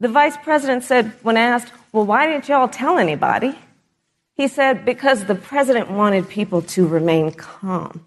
[0.00, 3.56] the vice president said, when asked, Well, why didn't y'all tell anybody?
[4.36, 8.04] He said, Because the president wanted people to remain calm.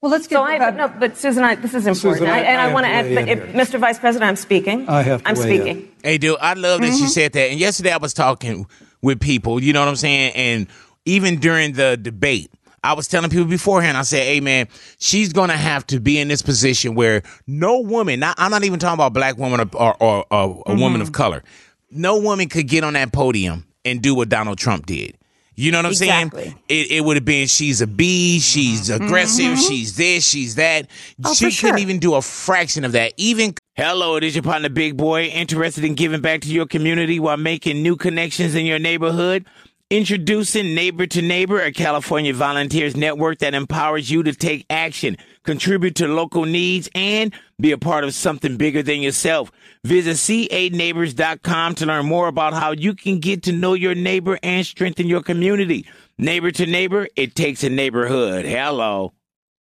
[0.00, 0.36] Well, let's get.
[0.36, 2.64] So I, no, but Susan, I, this is important, Susan, I- I, and I I,
[2.66, 3.80] have want to to add, but if, Mr.
[3.80, 4.88] Vice President, I'm speaking.
[4.88, 5.62] I have to I'm weigh in.
[5.62, 5.92] speaking.
[6.02, 7.06] Hey, dude, I love that she mm-hmm.
[7.06, 7.50] said that.
[7.50, 8.66] And yesterday I was talking
[9.02, 10.32] with people, you know what I'm saying?
[10.34, 10.68] And
[11.06, 12.50] even during the debate,
[12.84, 14.68] I was telling people beforehand, I said, hey, man,
[14.98, 18.62] she's going to have to be in this position where no woman, not, I'm not
[18.62, 21.14] even talking about black woman or, or, or, or a woman of mm-hmm.
[21.14, 21.42] color,
[21.90, 25.16] no woman could get on that podium and do what Donald Trump did.
[25.58, 26.42] You know what I'm Exactly.
[26.42, 26.58] saying?
[26.68, 29.02] It, it would have been she's a bee, she's mm-hmm.
[29.02, 29.68] aggressive, mm-hmm.
[29.68, 30.86] she's this, she's that.
[31.24, 31.78] Oh, she for couldn't sure.
[31.78, 33.14] even do a fraction of that.
[33.16, 37.18] Even hello, it is your partner, Big Boy, interested in giving back to your community
[37.18, 39.46] while making new connections in your neighborhood.
[39.88, 45.94] Introducing Neighbor to Neighbor, a California volunteers network that empowers you to take action, contribute
[45.94, 49.52] to local needs, and be a part of something bigger than yourself.
[49.84, 54.66] Visit c8neighbors.com to learn more about how you can get to know your neighbor and
[54.66, 55.86] strengthen your community.
[56.18, 58.44] Neighbor to Neighbor, it takes a neighborhood.
[58.44, 59.12] Hello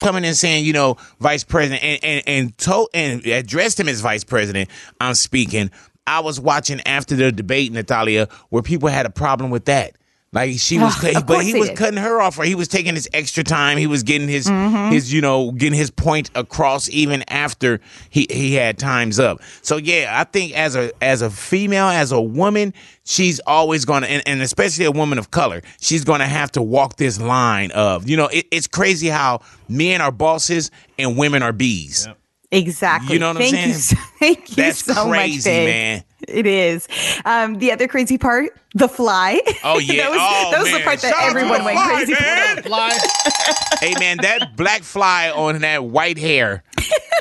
[0.00, 4.00] coming and saying, you know, vice president, and and and, told, and addressed him as
[4.00, 4.70] vice president.
[5.00, 5.72] I'm speaking.
[6.06, 9.96] I was watching after the debate, Natalia, where people had a problem with that.
[10.34, 11.78] Like she was, Ugh, cut- of but course he was did.
[11.78, 13.78] cutting her off, or he was taking his extra time.
[13.78, 14.90] He was getting his Mhm.
[14.92, 17.80] his, you know, getting his point across even after
[18.10, 19.40] he he had times up.
[19.62, 22.74] So yeah, I think as a as a female, as a woman,
[23.04, 26.50] she's always going to, and, and especially a woman of color, she's going to have
[26.52, 31.16] to walk this line of, you know, it, it's crazy how men are bosses and
[31.16, 32.08] women are bees.
[32.50, 33.14] Exactly.
[33.14, 33.68] You know what I'm saying?
[33.68, 35.66] You, so- thank you That's so much, crazy, Big.
[35.66, 36.04] man.
[36.28, 36.88] It is.
[37.24, 39.40] Um, the other crazy part, the fly.
[39.62, 40.80] Oh yeah, that was, oh, that was man.
[40.80, 42.62] the part that Shout out to everyone the went fly, crazy man.
[42.62, 43.78] for.
[43.84, 46.62] hey man, that black fly on that white hair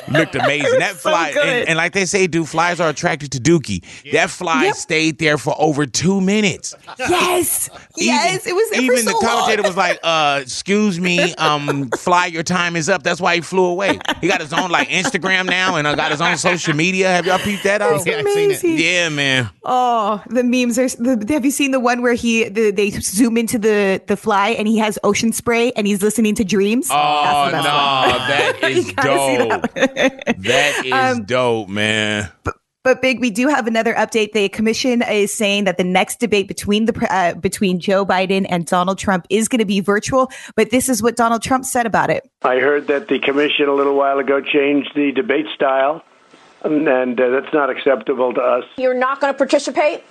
[0.08, 0.78] looked amazing.
[0.80, 1.44] That so fly, good.
[1.46, 3.84] and, and like they say, dude, flies are attracted to Dookie.
[4.12, 6.74] That fly stayed there for over two minutes.
[6.98, 8.72] Yes, yes, it was.
[8.74, 9.70] Even was the commentator long.
[9.70, 13.64] was like, uh, "Excuse me, um, fly, your time is up." That's why he flew
[13.66, 13.98] away.
[14.20, 17.08] He got his own like Instagram now, and uh, got his own social media.
[17.08, 17.96] Have y'all peeped that out?
[17.96, 18.62] It's Yeah, I've seen it.
[18.62, 18.78] amazing.
[18.78, 19.50] Yeah, man.
[19.64, 20.88] Oh, the memes are.
[20.88, 24.50] The, have you seen the one where he the, they zoom into the the fly
[24.50, 26.88] and he has ocean spray and he's listening to dreams?
[26.90, 29.74] Oh no, the that is You gotta see dope.
[29.74, 32.30] that that is Um, dope, man.
[32.82, 34.32] But big, we do have another update.
[34.32, 38.66] The commission is saying that the next debate between the uh, between Joe Biden and
[38.66, 40.30] Donald Trump is going to be virtual.
[40.54, 42.28] But this is what Donald Trump said about it.
[42.42, 46.02] I heard that the commission a little while ago changed the debate style,
[46.64, 48.64] and, and uh, that's not acceptable to us.
[48.76, 50.02] You're not going to participate?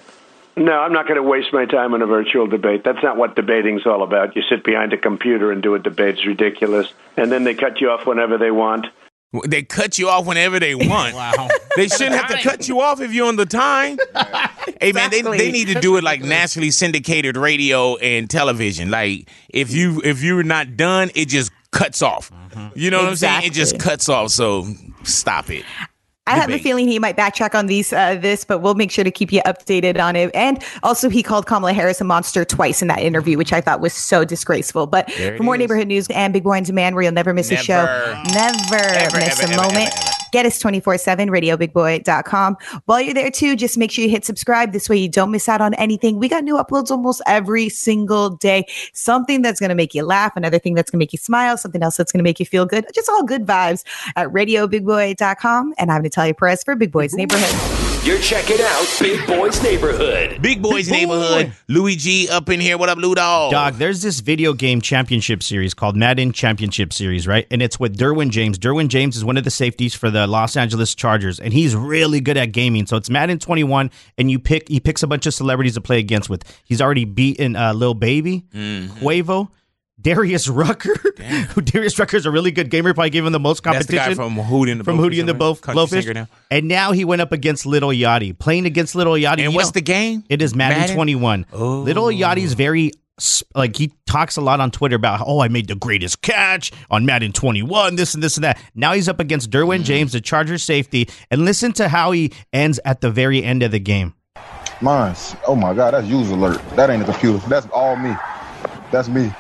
[0.56, 2.84] No, I'm not going to waste my time on a virtual debate.
[2.84, 4.36] That's not what debating's all about.
[4.36, 6.16] You sit behind a computer and do a debate.
[6.16, 6.94] It's ridiculous.
[7.18, 8.86] And then they cut you off whenever they want.
[9.48, 11.16] They cut you off whenever they want.
[11.16, 11.50] wow.
[11.76, 13.98] They shouldn't have to cut you off if you're on the time.
[14.80, 18.90] Hey man, they, they need to do it like nationally syndicated radio and television.
[18.90, 22.32] Like if you if you're not done, it just cuts off.
[22.76, 23.44] You know what I'm saying?
[23.44, 24.32] It just cuts off.
[24.32, 24.66] So
[25.04, 25.64] stop it.
[26.26, 29.04] I have a feeling he might backtrack on these uh, this, but we'll make sure
[29.04, 30.34] to keep you updated on it.
[30.34, 33.82] And also, he called Kamala Harris a monster twice in that interview, which I thought
[33.82, 34.88] was so disgraceful.
[34.88, 35.60] But for more is.
[35.60, 37.84] neighborhood news and Big Boy on Demand, where you'll never miss a show,
[38.34, 38.34] Never.
[38.34, 39.94] never, miss ever, a ever, moment.
[40.34, 42.58] Get us 24 7, radiobigboy.com.
[42.86, 44.74] While you're there too, just make sure you hit subscribe.
[44.74, 46.18] This way you don't miss out on anything.
[46.18, 48.66] We got new uploads almost every single day.
[48.94, 51.56] Something that's going to make you laugh, another thing that's going to make you smile,
[51.56, 52.84] something else that's going to make you feel good.
[52.96, 53.84] Just all good vibes
[54.16, 55.76] at radiobigboy.com.
[55.78, 57.93] And I'm Natalia Perez for Big Boys Neighborhood.
[58.04, 60.42] You're checking out Big Boys Neighborhood.
[60.42, 61.54] Big Boys Neighborhood.
[61.70, 62.78] Louis G up in here.
[62.78, 63.52] What up, Lou Dog?
[63.52, 67.48] Dog, there's this video game championship series called Madden Championship Series, right?
[67.50, 68.60] And it's with Derwin James.
[68.60, 72.20] Derwin James is one of the safeties for the Los Angeles Chargers, and he's really
[72.20, 72.86] good at gaming.
[72.88, 76.00] So it's Madden 21, and you pick he picks a bunch of celebrities to play
[76.00, 76.44] against with.
[76.66, 78.98] He's already beaten uh, Lil Baby, Mm-hmm.
[78.98, 79.48] Quavo,
[80.04, 80.94] Darius Rucker.
[81.54, 82.94] Who Darius Rucker is a really good gamer.
[82.94, 85.10] Probably gave him the most That's the competition guy from Hootie and the from Blowfish,
[85.12, 85.40] Hootie and the right?
[85.40, 86.14] Bow- Blowfish.
[86.14, 86.28] now.
[86.52, 89.46] And now he went up against Little Yachty, playing against Little Yachty.
[89.46, 90.24] And what's know- the game?
[90.30, 90.96] It is Madden, Madden?
[90.96, 91.46] 21.
[91.52, 92.92] Little Yachty's very
[93.54, 97.06] like he talks a lot on Twitter about oh I made the greatest catch on
[97.06, 98.60] Madden 21 this and this and that.
[98.74, 99.84] Now he's up against Derwin Mm.
[99.84, 103.72] James, the Charger safety, and listen to how he ends at the very end of
[103.72, 104.16] the game.
[104.82, 105.36] Mine's.
[105.48, 106.60] Oh my God, that's user alert.
[106.76, 107.38] That ain't a computer.
[107.48, 108.16] That's all me.
[108.92, 109.32] That's me.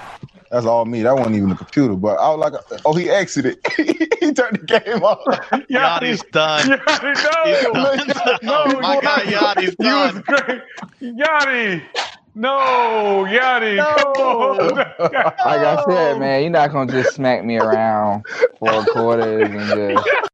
[0.54, 1.01] That's all me.
[1.01, 1.95] That wasn't even the computer.
[1.95, 3.58] But I was like, oh, he exited.
[3.76, 5.18] he turned the game off.
[5.68, 6.62] Yachty's done.
[6.68, 7.74] Yachty,
[8.43, 8.66] no.
[8.66, 10.22] no, no my God, Yachty's done.
[10.22, 10.62] great.
[11.01, 11.82] Yachty.
[12.36, 13.78] No, Yachty.
[13.78, 14.76] Come on.
[14.76, 18.24] Like I said, man, you're not gonna just smack me around
[18.60, 20.30] four quarters and just.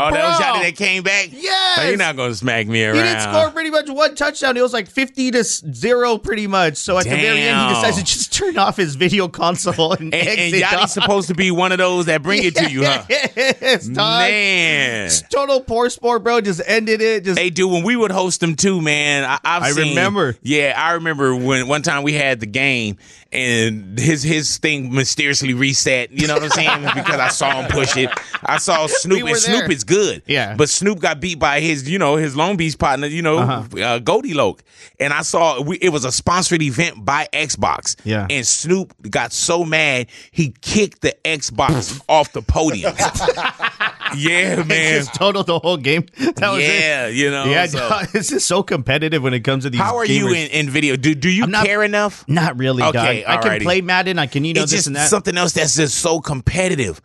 [0.00, 0.62] Oh, that was Bro.
[0.62, 1.28] That came back?
[1.32, 1.76] Yes.
[1.76, 2.96] So you're not going to smack me around.
[2.96, 4.56] He didn't score pretty much one touchdown.
[4.56, 6.76] It was like 50 to 0 pretty much.
[6.76, 7.74] So at the very end, he Damn.
[7.74, 10.62] decides to just turn off his video console and, And, and exit.
[10.62, 13.04] Yachty's supposed to be one of those that bring it to you, huh?
[13.10, 13.96] Yes, dog.
[14.30, 15.10] Man.
[15.30, 16.40] Total poor sport, bro.
[16.40, 17.24] Just ended it.
[17.24, 20.36] Just Hey, dude, when we would host them too, man, I, I've I seen- remember.
[20.42, 22.96] Yeah, I remember when one time we had the game
[23.32, 26.10] and his his thing mysteriously reset.
[26.10, 26.82] You know what I'm saying?
[26.94, 28.10] because I saw him push it.
[28.44, 29.70] I saw Snoop, We and Snoop there.
[29.72, 30.22] is good.
[30.26, 30.54] Yeah.
[30.56, 34.00] but Snoop got beat by his, you know, his Long Beach partner, you know, Uh-huh.
[34.00, 34.52] uh.
[34.98, 37.96] And I saw we, it was a sponsored event by Xbox.
[38.04, 38.26] Yeah.
[38.28, 42.94] and Snoop got so mad he kicked the Xbox off the podium.
[44.16, 44.98] yeah, man.
[45.00, 46.06] just total the whole game.
[46.18, 47.14] That was yeah, it.
[47.14, 47.44] you know.
[47.44, 49.80] yeah, so- it's just so competitive when it comes to these.
[49.80, 50.96] How are you in, in video?
[50.96, 52.24] Do do you I'm not- care enough?
[52.28, 53.62] Not really, Okay, I can alrighty.
[53.62, 54.18] play Madden.
[54.18, 55.08] I can, you know, it's this just and that.
[55.08, 57.00] something else that's just so competitive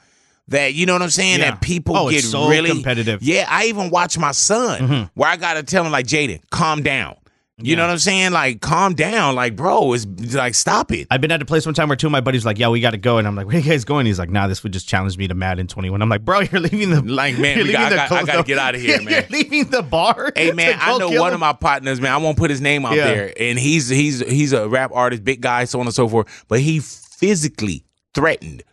[0.49, 1.39] that you know what I'm saying.
[1.39, 1.51] Yeah.
[1.51, 3.19] That people Oh, get it's so really competitive.
[3.21, 3.29] Mm-hmm.
[3.31, 7.15] Yeah, I even watch my son where I gotta tell him like, Jaden, calm down.
[7.57, 8.33] You know what I'm saying?
[8.33, 9.33] Like, calm down.
[9.35, 11.07] Like, bro, it's like, stop it.
[11.09, 12.67] I've been at a place one time where two of my buddies were like, "Yeah,
[12.67, 14.61] we got to go," and I'm like, "Where you guys going?" He's like, "Nah, this
[14.63, 17.57] would just challenge me to Madden 21." I'm like, "Bro, you're leaving the Like, man,
[17.59, 19.25] you're we got- I got, I got to get out of here, man.
[19.29, 20.33] you're leaving the bar.
[20.35, 21.35] Hey man, I know one him.
[21.35, 22.11] of my partners, man.
[22.11, 23.05] I won't put his name out Yeah.
[23.05, 26.27] there, and he's he's he's a rap artist, big guy, so on and so forth.
[26.49, 28.63] But he physically threatened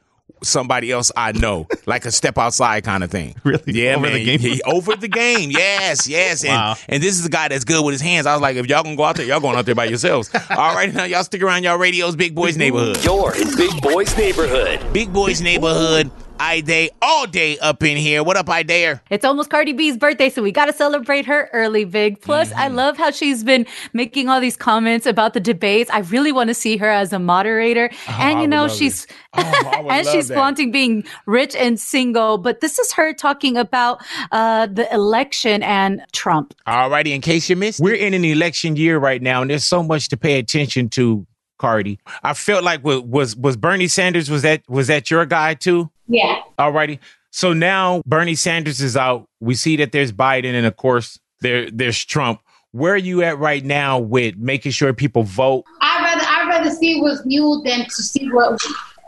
[0.42, 3.34] somebody else I know, like a step outside kind of thing.
[3.44, 3.62] Really?
[3.66, 4.12] Yeah, Over man.
[4.14, 4.40] the game?
[4.40, 5.50] He, over the game.
[5.50, 6.42] Yes, yes.
[6.44, 6.76] And, Wow.
[6.88, 8.26] and this is a guy that's good with his hands.
[8.26, 10.30] I was like, if y'all gonna go out there, y'all going out there by yourselves.
[10.50, 13.02] All right, now y'all stick around y'all radios, Big Boys Neighborhood.
[13.04, 14.80] You're in Big Boy's neighborhood.
[14.92, 16.10] Big Boys Neighborhood.
[16.44, 18.24] I day all day up in here.
[18.24, 19.00] What up, I dare?
[19.10, 22.20] It's almost Cardi B's birthday, so we got to celebrate her early, big.
[22.20, 22.74] Plus, I Mm-hmm.
[22.74, 25.88] love how she's been making all these comments about the debates.
[25.90, 27.90] I really want to see her as a moderator.
[28.08, 29.44] and Oh, I you know, love she's would
[29.88, 30.34] and she's that.
[30.34, 32.38] flaunting being rich and single.
[32.38, 36.54] But this is her talking about uh, the election and Trump.
[36.66, 39.84] Alrighty, in case you missed, we're in an election year right now, and there's so
[39.84, 41.24] much to pay attention to.
[41.58, 45.54] Cardi, I felt like was was, was Bernie Sanders was that was that your guy
[45.54, 45.92] too?
[46.12, 46.40] Yeah.
[46.58, 46.98] Alrighty,
[47.30, 49.24] so now Bernie Sanders is out.
[49.40, 52.40] We see that there's Biden, and of course there there's Trump.
[52.72, 55.64] Where are you at right now with making sure people vote?
[55.80, 58.60] I'd rather I'd rather see what's new than to see what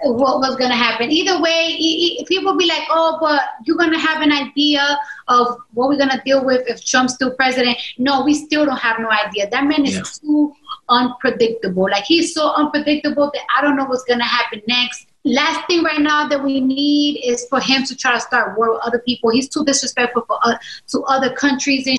[0.02, 1.10] what was gonna happen.
[1.10, 4.98] Either way, e- e- people be like, "Oh, but you're gonna have an idea
[5.28, 8.98] of what we're gonna deal with if Trump's still president." No, we still don't have
[8.98, 9.48] no idea.
[9.50, 10.52] That man is too
[10.88, 11.84] unpredictable.
[11.90, 15.06] Like he's so unpredictable that I don't know what's gonna happen next.
[15.24, 18.74] Last thing right now that we need is for him to try to start war
[18.74, 19.30] with other people.
[19.30, 20.58] He's too disrespectful for uh,
[20.88, 21.98] to other countries and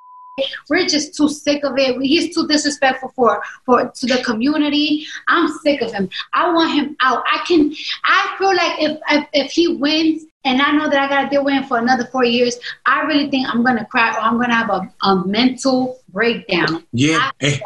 [0.70, 2.00] we're just too sick of it.
[2.02, 5.06] He's too disrespectful for for to the community.
[5.28, 6.10] I'm sick of him.
[6.34, 7.24] I want him out.
[7.32, 7.74] I can.
[8.04, 10.26] I feel like if if, if he wins.
[10.46, 12.58] And I know that I gotta deal with him for another four years.
[12.86, 16.86] I really think I'm gonna cry or I'm gonna have a, a mental breakdown.
[16.94, 17.32] Yeah.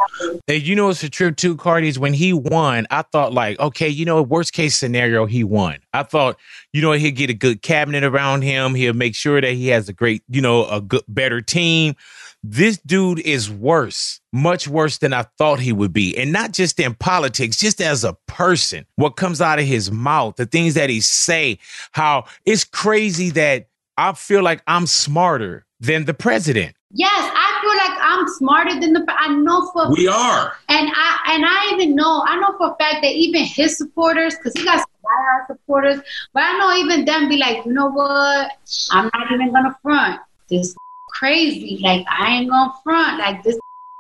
[0.48, 3.60] Hey, you know what's the trip too, Cardi, is when he won, I thought like,
[3.60, 5.78] okay, you know, worst case scenario, he won.
[5.94, 6.38] I thought,
[6.74, 8.74] you know, he'll get a good cabinet around him.
[8.74, 11.96] He'll make sure that he has a great, you know, a good better team.
[12.42, 16.18] This dude is worse, much worse than I thought he would be.
[16.18, 18.86] And not just in politics, just as a person.
[18.96, 21.60] What comes out of his mouth, the things that he say,
[21.92, 23.68] how it's crazy that
[23.98, 26.76] I feel like I'm smarter than the president.
[26.92, 29.06] Yes, I feel like I'm smarter than the.
[29.10, 30.54] I know for We are.
[30.70, 34.36] and I and I even know I know for a fact that even his supporters,
[34.38, 36.02] because he got some diehard supporters,
[36.34, 38.52] but I know even them be like, you know what?
[38.92, 40.20] I'm not even gonna front.
[40.50, 40.76] This
[41.20, 41.80] crazy.
[41.84, 43.20] Like I ain't gonna front.
[43.20, 43.60] Like this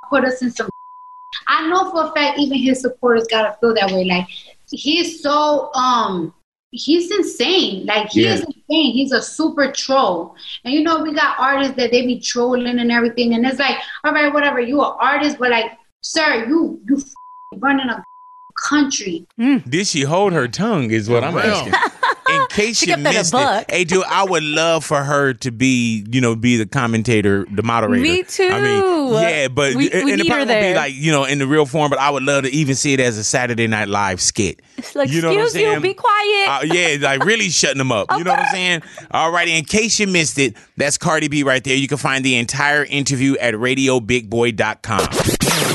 [0.09, 0.69] put us in some.
[1.47, 4.05] I know for a fact even his supporters gotta feel that way.
[4.05, 4.27] Like
[4.71, 6.33] he's so um
[6.71, 7.85] he's insane.
[7.85, 8.33] Like he Yeah.
[8.35, 8.93] is insane.
[8.93, 10.35] He's a super troll.
[10.63, 13.33] And you know, we got artists that they be trolling and everything.
[13.33, 17.59] And it's like, all right, whatever, you an artist, but like, sir, you you f-
[17.59, 18.03] running a
[18.67, 19.25] country.
[19.37, 20.91] Did she hold her tongue?
[20.91, 21.45] Is what I'm real.
[21.45, 21.73] asking.
[22.59, 25.01] In case She you kept that a missed it, hey, dude, I would love for
[25.01, 28.03] her to be, you know, be the commentator, the moderator.
[28.03, 28.49] Me too.
[28.51, 31.11] I mean, yeah, but We- and we it need probably her won't be like, you
[31.13, 31.89] know, in the real form.
[31.89, 34.61] But I would love to even see it as a Saturday Night Live skit.
[34.77, 36.47] It's like, You know what I'm excuse you, be quiet.
[36.49, 38.07] Uh, yeah, like really shutting them up.
[38.11, 38.81] You know what I'm saying?
[39.11, 39.57] All righty.
[39.57, 41.77] In case you missed it, that's Cardi B right there.
[41.77, 45.07] You can find the entire interview at radiobigboy.com.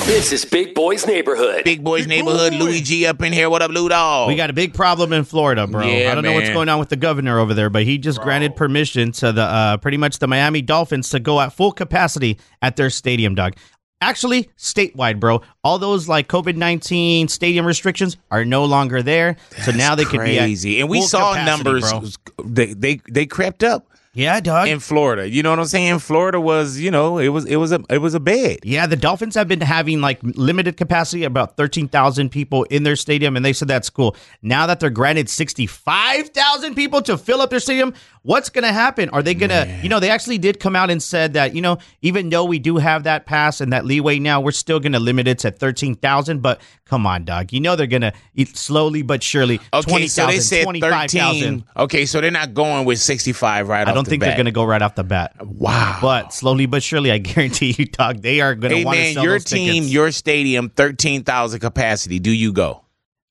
[0.07, 1.65] This is Big Boy's Neighborhood.
[1.65, 2.53] Big Boy's Neighborhood.
[2.53, 3.49] Louis G up in here.
[3.49, 4.29] What up, Lou Dog?
[4.29, 5.83] We got a big problem in Florida, bro.
[5.83, 6.55] Yeah, I don't know what's man.
[6.55, 9.77] going on with the governor over there, but he just granted permission to the uh,
[9.79, 13.55] pretty much the Miami Dolphins to go at full capacity at their stadium, dog.
[14.01, 15.41] Actually, statewide, bro.
[15.63, 20.21] All those like COVID nineteen stadium restrictions are no longer there, so now they could
[20.21, 20.81] be crazy.
[20.81, 21.91] And we saw capacity, numbers.
[21.91, 22.45] bro.
[22.45, 23.89] They, they they crept up.
[24.17, 24.69] Yeah, dog.
[24.69, 25.99] In Florida, you know what I'm saying?
[25.99, 28.61] Florida was, you know, it was it was a it was a bed.
[28.63, 33.35] Yeah, the Dolphins have been having like limited capacity, about 13,000 people in their stadium,
[33.35, 34.15] and they said that's cool.
[34.41, 37.93] Now that they're granted 65,000 people to fill up their stadium,
[38.25, 39.11] what's going to happen?
[39.11, 41.61] Are they going to, you know, they actually did come out and said that, you
[41.63, 44.93] know, even though we do have that pass and that leeway now, we're still going
[44.93, 46.41] to limit it to 13,000.
[46.41, 47.53] But come on, dog.
[47.53, 48.13] You know, they're going to
[48.55, 51.61] slowly but surely Okay, 20,000, so they said 25,000.
[51.61, 51.65] 13.
[51.77, 54.29] Okay, so they're not going with 65 right I don't think bat.
[54.31, 55.37] they're going to go right off the bat.
[55.47, 55.99] Wow.
[56.01, 59.13] But slowly but surely, I guarantee you, dog, they are going to Hey want to
[59.15, 59.93] sell your team, tickets.
[59.93, 62.19] your stadium, 13,000 capacity.
[62.19, 62.81] Do you go?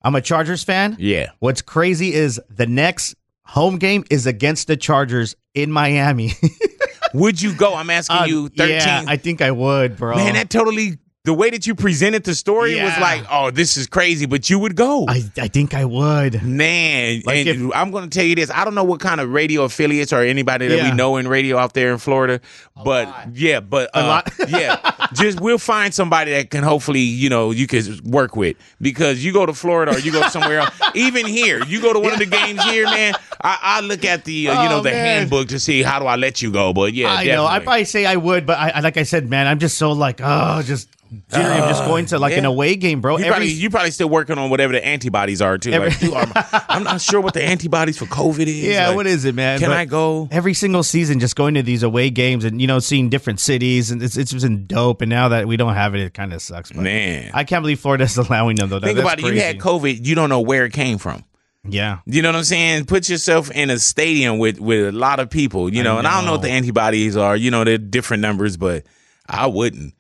[0.03, 0.97] I'm a Chargers fan.
[0.99, 1.31] Yeah.
[1.39, 3.15] What's crazy is the next
[3.45, 6.31] home game is against the Chargers in Miami.
[7.13, 7.75] Would you go?
[7.75, 8.69] I'm asking Uh, you 13.
[8.75, 10.15] Yeah, I think I would, bro.
[10.15, 13.87] Man, that totally the way that you presented the story was like, oh, this is
[13.87, 15.05] crazy, but you would go.
[15.07, 16.41] I, I think I would.
[16.43, 18.49] Man, Like and I'm going to tell you this.
[18.51, 20.89] I don't know what kind of radio affiliates or anybody that Yeah.
[20.89, 22.41] we know in radio out there in Florida,
[22.83, 24.31] but yeah, but uh, A lot.
[24.49, 29.23] yeah, just we'll find somebody that can hopefully you know you can work with because
[29.23, 30.71] you go to Florida or you go somewhere else.
[30.95, 33.13] Even here, you go to one of the games here, man.
[33.41, 35.05] I, I look at the uh, you know Oh, the man.
[35.19, 37.45] handbook to see how do I let you go, but yeah, I know.
[37.45, 40.19] I probably say I would, but I like I said, man, I'm just so like,
[40.23, 40.89] oh, just
[41.29, 41.43] jittery.
[41.51, 43.17] I'm just uh, going to like an away game, bro.
[43.17, 45.71] You Every probably you probably still working on whatever the antibodies are too.
[45.71, 46.31] Every- like, dude, I'm,
[46.69, 48.55] I'm not sure what the antibodies for COVID is.
[48.63, 49.59] Yeah, Like, what is it, man?
[49.59, 50.27] Can But I go?
[50.31, 51.19] every single season?
[51.19, 54.33] Just going to these away games and you know seeing different cities and it's it's
[54.33, 55.01] been dope.
[55.01, 56.71] And now that we don't have it, it kind of sucks.
[56.71, 58.79] But Man, I can't believe Florida's allowing them though.
[58.79, 59.33] think That's about it.
[59.33, 59.59] You had.
[59.59, 60.05] COVID.
[60.05, 61.23] You don't know where it came from.
[61.67, 61.99] Yeah.
[62.05, 62.85] You know what I'm saying?
[62.85, 65.73] Put yourself in a stadium with with a lot of people.
[65.73, 67.35] You I know, and I don't know what the antibodies are.
[67.37, 68.83] You know, they're different numbers, but
[69.27, 69.93] I wouldn't.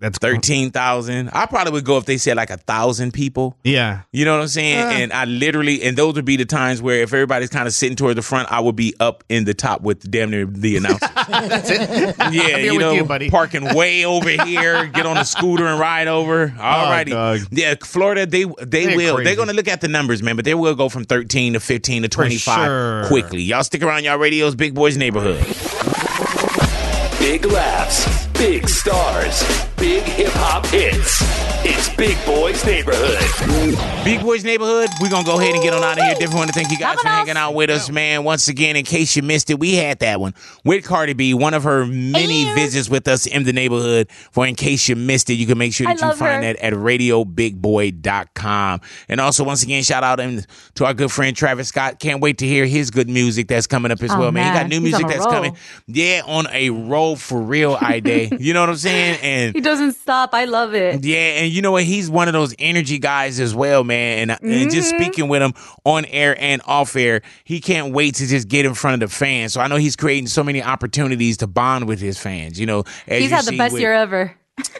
[0.00, 1.30] That's thirteen thousand.
[1.32, 3.56] I probably would go if they said like a thousand people.
[3.62, 4.00] Yeah.
[4.12, 4.78] You know what I'm saying?
[4.78, 4.90] Uh.
[4.90, 7.96] and I literally, and those would be the times where if everybody's kind of sitting
[7.96, 11.06] toward the front, I would be up in the top with damn near the announcer.
[11.28, 12.16] That's it.
[12.32, 13.28] Yeah, you know, you, buddy.
[13.28, 16.54] parking way over here, get on a scooter and ride over.
[16.58, 17.10] All righty.
[17.10, 17.40] dog.
[17.50, 19.14] yeah, Florida, they they They're will.
[19.16, 19.24] crazy.
[19.24, 21.60] They're going to look at the numbers, man, but they will go from 13 to
[21.60, 23.04] 15 to 25 sure.
[23.08, 23.42] quickly.
[23.42, 25.38] Y'all stick around y'all radios, Big Boys Neighborhood.
[27.18, 29.42] Big laughs, big stars,
[29.80, 31.20] big hip hop hits.
[31.62, 33.18] It's Big Boy's Neighborhood.
[34.02, 36.14] Big Boys Neighborhood, we're going to go ahead and get on out of here.
[36.14, 38.24] Definitely want to thank you guys for hanging out with us, man.
[38.24, 40.32] Once again, in case you missed it, we had that one
[40.64, 44.08] with Cardi B, one of her many visits with us in the neighborhood.
[44.32, 46.54] For in case you missed it, you can make sure I that you find her.
[46.54, 48.80] that at radiobigboy.com.
[49.10, 50.18] And also, once again, shout out
[50.76, 52.00] to our good friend Travis Scott.
[52.00, 54.50] Can't wait to hear his good music that's coming up as Oh, well, man.
[54.54, 55.34] He got new He's music that's roll.
[55.34, 55.56] coming.
[55.86, 58.30] Yeah, on a roll for real, I day.
[58.40, 59.18] You know what I'm saying?
[59.22, 60.34] And He doesn't stop.
[60.34, 61.04] I love it.
[61.04, 61.84] yeah, and you know what?
[61.84, 64.30] He's one of those energy guys as well, man.
[64.30, 65.02] And, and just Mm-hmm.
[65.02, 65.54] speaking with him
[65.84, 69.14] on air and off air, he can't wait to just get in front of the
[69.14, 69.52] fans.
[69.52, 72.58] So I know he's creating so many opportunities to bond with his fans.
[72.58, 74.34] You know, He's had the best with- year ever.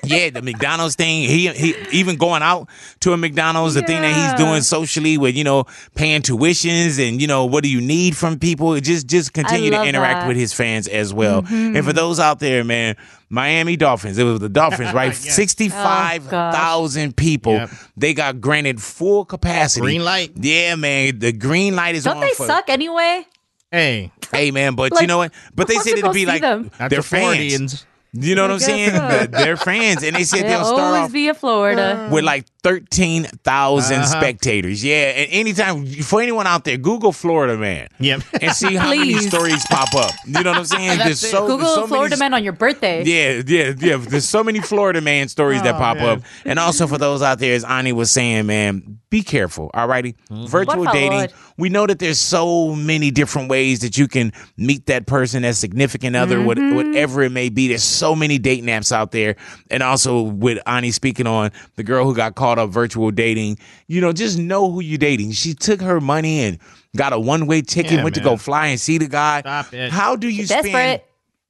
[0.05, 1.23] Yeah, the McDonald's thing.
[1.29, 2.69] He he even going out
[3.01, 5.65] to a McDonald's, the thing that he's doing socially with you know
[5.95, 8.79] paying tuitions and you know what do you need from people?
[8.81, 10.19] Just just continue to interact that.
[10.21, 10.29] Mm-hmm.
[10.29, 11.45] with his fans as well.
[11.49, 12.97] And for those out there, man,
[13.29, 14.19] Miami Dolphins.
[14.19, 15.15] It was the Dolphins, right?
[15.15, 17.55] Sixty five thousand people.
[17.55, 17.71] Yep.
[17.97, 19.83] They got granted full capacity.
[19.83, 20.33] Green light.
[20.37, 21.19] Yeah, man.
[21.19, 23.27] The green light is Don't on they for- suck anyway?
[23.71, 25.33] Hey, Hey, man, but you know what?
[25.55, 26.71] But they said to it'd be like them?
[26.89, 27.85] They're fans.
[28.13, 28.29] Floridians.
[28.29, 28.91] You know what I'm saying?
[28.91, 29.09] so.
[29.09, 31.83] They're- They're fans, and they said They'll they'll start always off be a Florida.
[31.83, 32.15] Uh-huh.
[32.15, 34.07] with like 13,000 Uh-huh.
[34.07, 34.85] spectators.
[34.85, 34.97] Yeah.
[35.17, 38.23] And anytime, for anyone out there, Google Florida Man Yep.
[38.43, 40.11] and see how many stories pop up.
[40.27, 40.99] You know what I'm saying?
[40.99, 43.03] There's so, Google there's so Florida many, man on your birthday.
[43.05, 43.97] Yeah, yeah, yeah.
[43.97, 46.09] There's so many Florida man stories that Oh, pop man.
[46.19, 46.23] up.
[46.45, 49.71] And also for those out there, as Ani was saying, man, be careful.
[49.75, 50.15] All righty.
[50.31, 51.21] Virtual Por dating.
[51.21, 51.33] favor.
[51.57, 55.57] We know that there's so many different ways that you can meet that person, that
[55.57, 56.77] significant other, what, mm-hmm.
[56.77, 57.69] whatever it may be.
[57.69, 59.37] There's so many dating apps out there.
[59.71, 64.01] And also with Ani speaking on the girl who got caught up virtual dating, you
[64.01, 65.33] know, just know who you're dating.
[65.33, 66.59] She took her money and
[66.97, 69.41] got a one way ticket, Yeah, went to go fly and see the guy.
[69.41, 69.91] Stop it.
[69.91, 71.03] How do you spend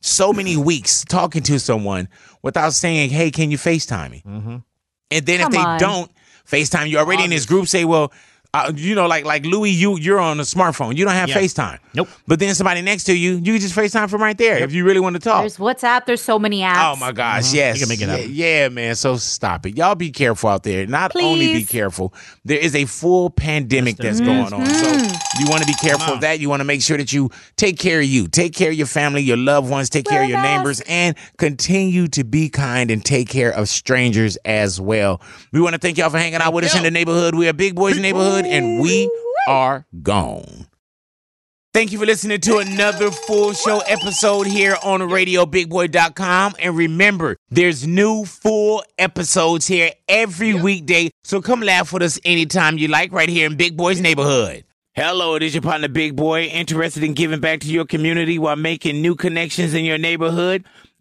[0.03, 2.09] so many weeks talking to someone
[2.43, 4.23] without saying, hey, can you FaceTime me?
[4.27, 4.57] Mm-hmm.
[5.13, 5.79] And then Come if they on.
[5.79, 6.11] don't
[6.47, 8.13] FaceTime you already in this group, say, well,
[8.53, 10.97] uh, you know, like like Louis, you you're on a smartphone.
[10.97, 11.37] You don't have Yeah.
[11.39, 11.79] FaceTime.
[11.95, 12.09] Nope.
[12.27, 14.85] But then somebody next to you, you can just FaceTime from right there if you
[14.85, 15.43] really want to talk.
[15.43, 16.07] There's WhatsApp.
[16.07, 16.93] There's so many apps.
[16.93, 17.77] Oh my gosh, yes.
[17.79, 18.31] You can make it yeah, happen.
[18.35, 18.95] yeah, man.
[18.97, 19.77] So stop it.
[19.77, 20.85] Y'all be careful out there.
[20.87, 22.13] Not only be careful,
[22.45, 24.67] there is a full pandemic Yes, that's there going on.
[24.67, 24.89] So
[25.39, 26.41] you want to be careful of that.
[26.41, 28.87] You want to make sure that you take care of you, take care of your
[28.89, 33.05] family, your loved ones, take care of your neighbors, and continue to be kind and
[33.05, 35.21] take care of strangers as well.
[35.53, 37.35] We want to thank y'all for hanging out with us in the neighborhood.
[37.37, 39.11] We are Big Boys Neighborhood, and we
[39.49, 40.67] are gone.
[41.73, 46.55] Thank you for listening to another full show episode here on RadioBigBoy.com.
[46.59, 51.11] And remember, there's new full episodes here every weekday.
[51.23, 54.65] So come laugh with us anytime you like right here in Big Boy's neighborhood.
[54.95, 58.57] Hello, it is your partner Big Boy, interested in giving back to your community while
[58.57, 60.65] making new connections in your neighborhood.